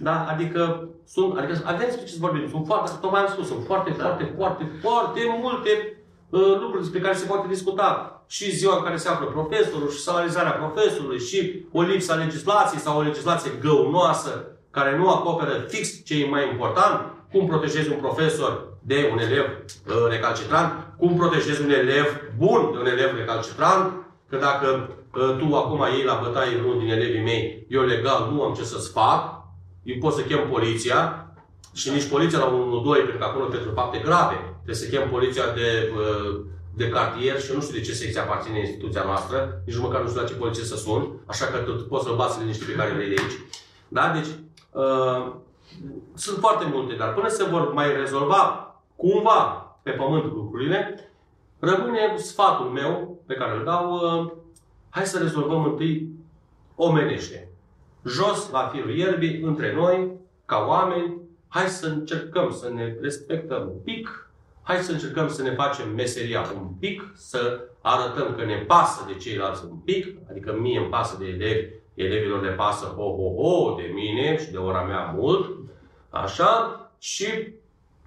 Da? 0.00 0.26
Adică, 0.26 0.88
sunt, 1.06 1.36
adică 1.38 1.60
avem 1.64 1.86
despre 1.86 2.04
ce 2.04 2.12
să 2.12 2.18
vorbim. 2.20 2.48
Sunt 2.48 2.66
foarte, 2.66 2.90
tocmai 3.00 3.20
am 3.20 3.28
spus, 3.28 3.46
sunt 3.46 3.64
foarte, 3.64 3.90
Da. 3.90 4.04
foarte, 4.04 4.32
foarte, 4.36 4.70
foarte 4.82 5.20
multe 5.42 5.98
uh, 6.30 6.56
lucruri 6.60 6.82
despre 6.82 7.00
care 7.00 7.14
se 7.14 7.26
poate 7.26 7.48
discuta. 7.48 8.13
Și 8.34 8.56
ziua 8.56 8.76
în 8.76 8.82
care 8.82 8.96
se 8.96 9.08
află 9.08 9.26
profesorul, 9.26 9.90
și 9.90 9.98
salarizarea 9.98 10.50
profesorului, 10.50 11.20
și 11.20 11.66
o 11.72 11.80
lipsă 11.82 12.12
a 12.12 12.14
legislației 12.14 12.80
sau 12.80 12.98
o 12.98 13.02
legislație 13.02 13.50
găunoasă 13.60 14.46
care 14.70 14.96
nu 14.96 15.10
acoperă 15.10 15.64
fix 15.68 16.04
ce 16.04 16.22
e 16.22 16.28
mai 16.28 16.48
important, 16.50 17.00
cum 17.32 17.46
protejezi 17.46 17.90
un 17.90 17.96
profesor 17.96 18.68
de 18.82 19.08
un 19.12 19.18
elev 19.18 19.44
uh, 19.44 19.94
recalcitrant, 20.08 20.72
cum 20.98 21.16
protejezi 21.16 21.62
un 21.62 21.70
elev 21.70 22.06
bun 22.36 22.70
de 22.72 22.78
un 22.78 22.86
elev 22.86 23.16
recalcitrant, 23.16 23.92
că 24.28 24.36
dacă 24.36 24.66
uh, 25.14 25.36
tu 25.38 25.54
acum 25.54 25.86
iei 25.92 26.04
la 26.04 26.20
bătaie 26.22 26.58
unul 26.58 26.78
din 26.78 26.90
elevii 26.90 27.22
mei, 27.22 27.66
eu 27.68 27.82
legal 27.82 28.30
nu 28.32 28.42
am 28.42 28.54
ce 28.54 28.64
să-ți 28.64 28.90
fac, 28.90 29.42
eu 29.82 29.96
pot 30.00 30.12
să 30.12 30.20
chem 30.20 30.48
poliția 30.48 31.28
și 31.74 31.90
nici 31.90 32.08
poliția 32.08 32.38
la 32.38 32.46
112, 32.46 33.06
pentru 33.08 33.18
că 33.18 33.30
acolo 33.30 33.44
pentru 33.44 33.70
fapte 33.74 33.98
grave, 33.98 34.36
trebuie 34.54 34.84
să 34.84 34.88
chem 34.88 35.08
poliția 35.10 35.44
de, 35.54 35.92
uh, 35.98 36.52
de 36.76 36.88
cartier 36.88 37.40
și 37.40 37.50
eu 37.50 37.56
nu 37.56 37.62
știu 37.62 37.74
de 37.74 37.84
ce 37.84 37.92
secție 37.92 38.20
aparține 38.20 38.58
instituția 38.58 39.04
noastră, 39.04 39.62
nici 39.66 39.78
măcar 39.78 40.00
nu 40.00 40.08
știu 40.08 40.20
la 40.20 40.26
ce 40.26 40.34
poliție 40.34 40.64
să 40.64 40.76
sun, 40.76 41.22
așa 41.26 41.46
că 41.46 41.58
tu 41.58 41.72
poți 41.72 42.04
să-l 42.04 42.16
bați 42.16 42.40
liniște 42.40 42.64
pe 42.64 42.72
care 42.72 42.92
vrei 42.92 43.08
de 43.08 43.14
aici. 43.22 43.38
Da? 43.88 44.12
Deci, 44.12 44.26
uh, 44.72 45.32
sunt 46.14 46.38
foarte 46.38 46.64
multe, 46.72 46.94
dar 46.94 47.14
până 47.14 47.28
se 47.28 47.44
vor 47.44 47.72
mai 47.72 47.96
rezolva 47.96 48.68
cumva 48.96 49.68
pe 49.82 49.90
pământ 49.90 50.24
lucrurile, 50.24 51.10
rămâne 51.58 52.16
sfatul 52.16 52.66
meu 52.66 53.22
pe 53.26 53.34
care 53.34 53.56
îl 53.56 53.64
dau, 53.64 53.92
uh, 53.92 54.32
hai 54.90 55.06
să 55.06 55.18
rezolvăm 55.18 55.64
întâi 55.64 56.08
omenește. 56.74 57.48
Jos, 58.06 58.50
la 58.50 58.70
firul 58.72 58.96
ierbii, 58.96 59.40
între 59.42 59.74
noi, 59.74 60.12
ca 60.44 60.64
oameni, 60.68 61.16
hai 61.48 61.66
să 61.66 61.86
încercăm 61.86 62.50
să 62.52 62.70
ne 62.74 62.96
respectăm 63.00 63.68
un 63.68 63.78
pic, 63.84 64.23
hai 64.64 64.76
să 64.76 64.92
încercăm 64.92 65.28
să 65.28 65.42
ne 65.42 65.50
facem 65.50 65.94
meseria 65.94 66.44
un 66.60 66.68
pic, 66.80 67.12
să 67.14 67.68
arătăm 67.80 68.34
că 68.36 68.44
ne 68.44 68.56
pasă 68.56 69.04
de 69.06 69.14
ceilalți 69.14 69.64
un 69.70 69.76
pic, 69.76 70.16
adică 70.30 70.56
mie 70.60 70.78
îmi 70.78 70.88
pasă 70.88 71.16
de 71.18 71.26
elevi, 71.26 71.68
elevilor 71.94 72.42
le 72.42 72.50
pasă 72.50 72.84
ho, 72.84 73.02
ho, 73.02 73.42
ho 73.42 73.74
de 73.74 73.90
mine 73.94 74.38
și 74.38 74.50
de 74.50 74.56
ora 74.56 74.82
mea 74.82 75.14
mult, 75.16 75.56
așa, 76.10 76.80
și 76.98 77.26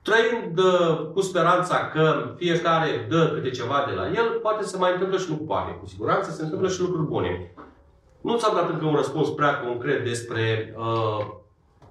trăind 0.02 0.58
uh, 0.58 1.10
cu 1.14 1.22
speranța 1.22 1.88
că 1.88 2.34
fiecare 2.38 3.06
dă 3.10 3.32
câte 3.34 3.50
ceva 3.50 3.86
de 3.88 3.94
la 3.94 4.08
el, 4.08 4.40
poate 4.42 4.64
să 4.64 4.78
mai 4.78 4.92
întâmplă 4.92 5.18
și 5.18 5.30
lucruri 5.30 5.48
poate, 5.48 5.72
cu 5.72 5.86
siguranță 5.86 6.32
se 6.32 6.44
întâmplă 6.44 6.68
și 6.68 6.82
lucruri 6.82 7.08
bune. 7.08 7.54
Nu 8.22 8.38
ți-am 8.38 8.56
dat 8.56 8.70
încă 8.70 8.86
un 8.86 8.96
răspuns 8.96 9.30
prea 9.30 9.60
concret 9.60 10.04
despre 10.04 10.76
uh, 10.78 11.26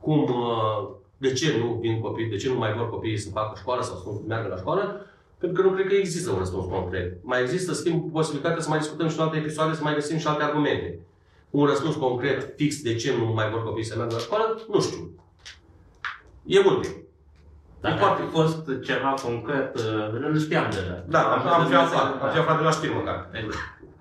cum, 0.01 0.23
uh, 0.23 0.89
de 1.17 1.33
ce 1.33 1.59
nu 1.59 1.79
vin 1.81 2.01
copii, 2.01 2.27
de 2.27 2.37
ce 2.37 2.49
nu 2.49 2.59
mai 2.59 2.75
vor 2.75 2.91
copiii 2.91 3.19
să 3.19 3.31
facă 3.31 3.59
școală 3.59 3.83
sau 3.83 3.97
să 3.97 4.09
meargă 4.27 4.49
la 4.49 4.57
școală, 4.57 5.07
pentru 5.39 5.63
că 5.63 5.69
nu 5.69 5.75
cred 5.75 5.87
că 5.87 5.95
există 5.95 6.31
un 6.31 6.39
răspuns 6.39 6.65
concret. 6.65 7.25
Mai 7.25 7.43
există, 7.43 7.73
schimb, 7.73 8.13
posibilitatea 8.13 8.63
să 8.63 8.69
mai 8.69 8.79
discutăm 8.79 9.09
și 9.09 9.17
în 9.19 9.23
alte 9.23 9.37
episoade, 9.37 9.75
să 9.75 9.83
mai 9.83 9.95
găsim 9.95 10.19
și 10.19 10.27
alte 10.27 10.43
argumente. 10.43 10.99
Un 11.51 11.67
răspuns 11.67 11.95
concret, 11.95 12.53
fix, 12.57 12.83
de 12.83 12.95
ce 12.95 13.17
nu 13.17 13.33
mai 13.33 13.51
vor 13.51 13.63
copiii 13.65 13.85
să 13.85 13.97
meargă 13.97 14.15
la 14.15 14.21
școală, 14.21 14.61
nu 14.69 14.81
știu. 14.81 15.11
E 16.45 16.61
multe. 16.61 17.07
Dacă 17.81 18.05
ar 18.05 18.17
fi 18.17 18.27
fost 18.31 18.83
ceva 18.85 19.15
concret, 19.23 19.77
uh, 19.77 20.09
îl 20.13 20.39
știam 20.39 20.71
deja. 20.71 21.05
Da, 21.09 21.23
am, 21.33 21.61
am 21.61 21.67
fi 21.67 21.75
aflat, 21.75 22.23
am 22.23 22.31
fi 22.31 22.39
aflat 22.39 22.57
de 22.57 22.65
la 22.65 22.71
știri 22.71 22.95
măcar. 22.95 23.31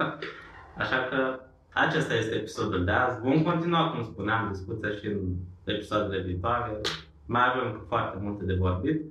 Așa 0.78 1.08
că 1.10 1.40
acesta 1.74 2.14
este 2.14 2.36
episodul 2.36 2.86
de 2.86 2.92
azi. 2.92 3.22
Vom 3.22 3.44
continua, 3.44 3.90
cum 3.90 4.04
spuneam, 4.04 4.50
discuția 4.52 4.90
și 4.90 5.06
în 5.06 5.20
episoadele 5.64 6.22
viitoare. 6.22 6.82
Mai 7.26 7.42
avem 7.54 7.82
foarte 7.88 8.18
multe 8.22 8.44
de 8.44 8.54
vorbit. 8.54 9.02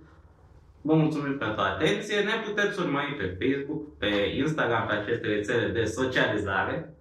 Vă 0.80 0.94
mulțumim 0.94 1.38
pentru 1.38 1.60
atenție. 1.60 2.16
Ne 2.20 2.32
puteți 2.46 2.80
urmări 2.80 3.16
pe 3.18 3.36
Facebook, 3.40 3.98
pe 3.98 4.06
Instagram, 4.36 4.86
pe 4.86 4.92
aceste 4.92 5.26
rețele 5.26 5.68
de 5.68 5.84
socializare. 5.84 6.94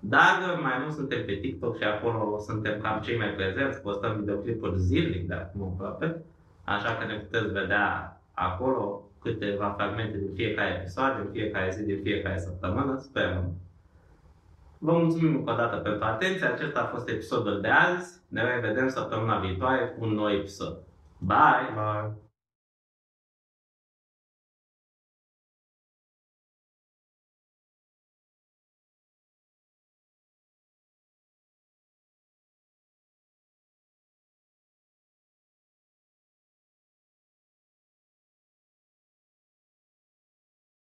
Dar 0.00 0.58
mai 0.62 0.84
nu 0.84 0.90
suntem 0.92 1.24
pe 1.24 1.34
TikTok 1.34 1.76
și 1.76 1.84
acolo 1.84 2.38
suntem 2.38 2.80
cam 2.80 3.00
cei 3.00 3.18
mai 3.18 3.28
prezenți, 3.28 3.80
postăm 3.80 4.16
videoclipuri 4.18 4.78
zilnic 4.78 5.26
de 5.26 5.34
acum 5.34 5.62
aproape. 5.62 6.22
Așa 6.64 6.94
că 6.94 7.06
ne 7.06 7.18
puteți 7.18 7.52
vedea 7.52 8.20
acolo 8.34 9.02
câteva 9.22 9.74
fragmente 9.76 10.18
din 10.18 10.34
fiecare 10.34 10.78
episod, 10.80 11.20
din 11.20 11.30
fiecare 11.32 11.70
zi, 11.70 11.82
din 11.82 12.00
fiecare 12.02 12.38
săptămână, 12.38 12.98
sperăm. 12.98 13.54
Vă 14.84 14.92
mulțumim 14.92 15.36
încă 15.36 15.50
o 15.50 15.54
dată 15.54 15.76
pentru 15.76 16.04
atenție. 16.04 16.46
Acesta 16.46 16.80
a 16.80 16.94
fost 16.94 17.08
episodul 17.08 17.60
de 17.60 17.68
azi. 17.68 18.20
Ne 18.28 18.42
revedem 18.42 18.88
săptămâna 18.88 19.38
viitoare 19.38 19.86
cu 19.86 20.04
un 20.04 20.12
nou 20.12 20.30
episod. 20.30 20.76
Bye! 21.18 21.72
Bye! 21.74 22.23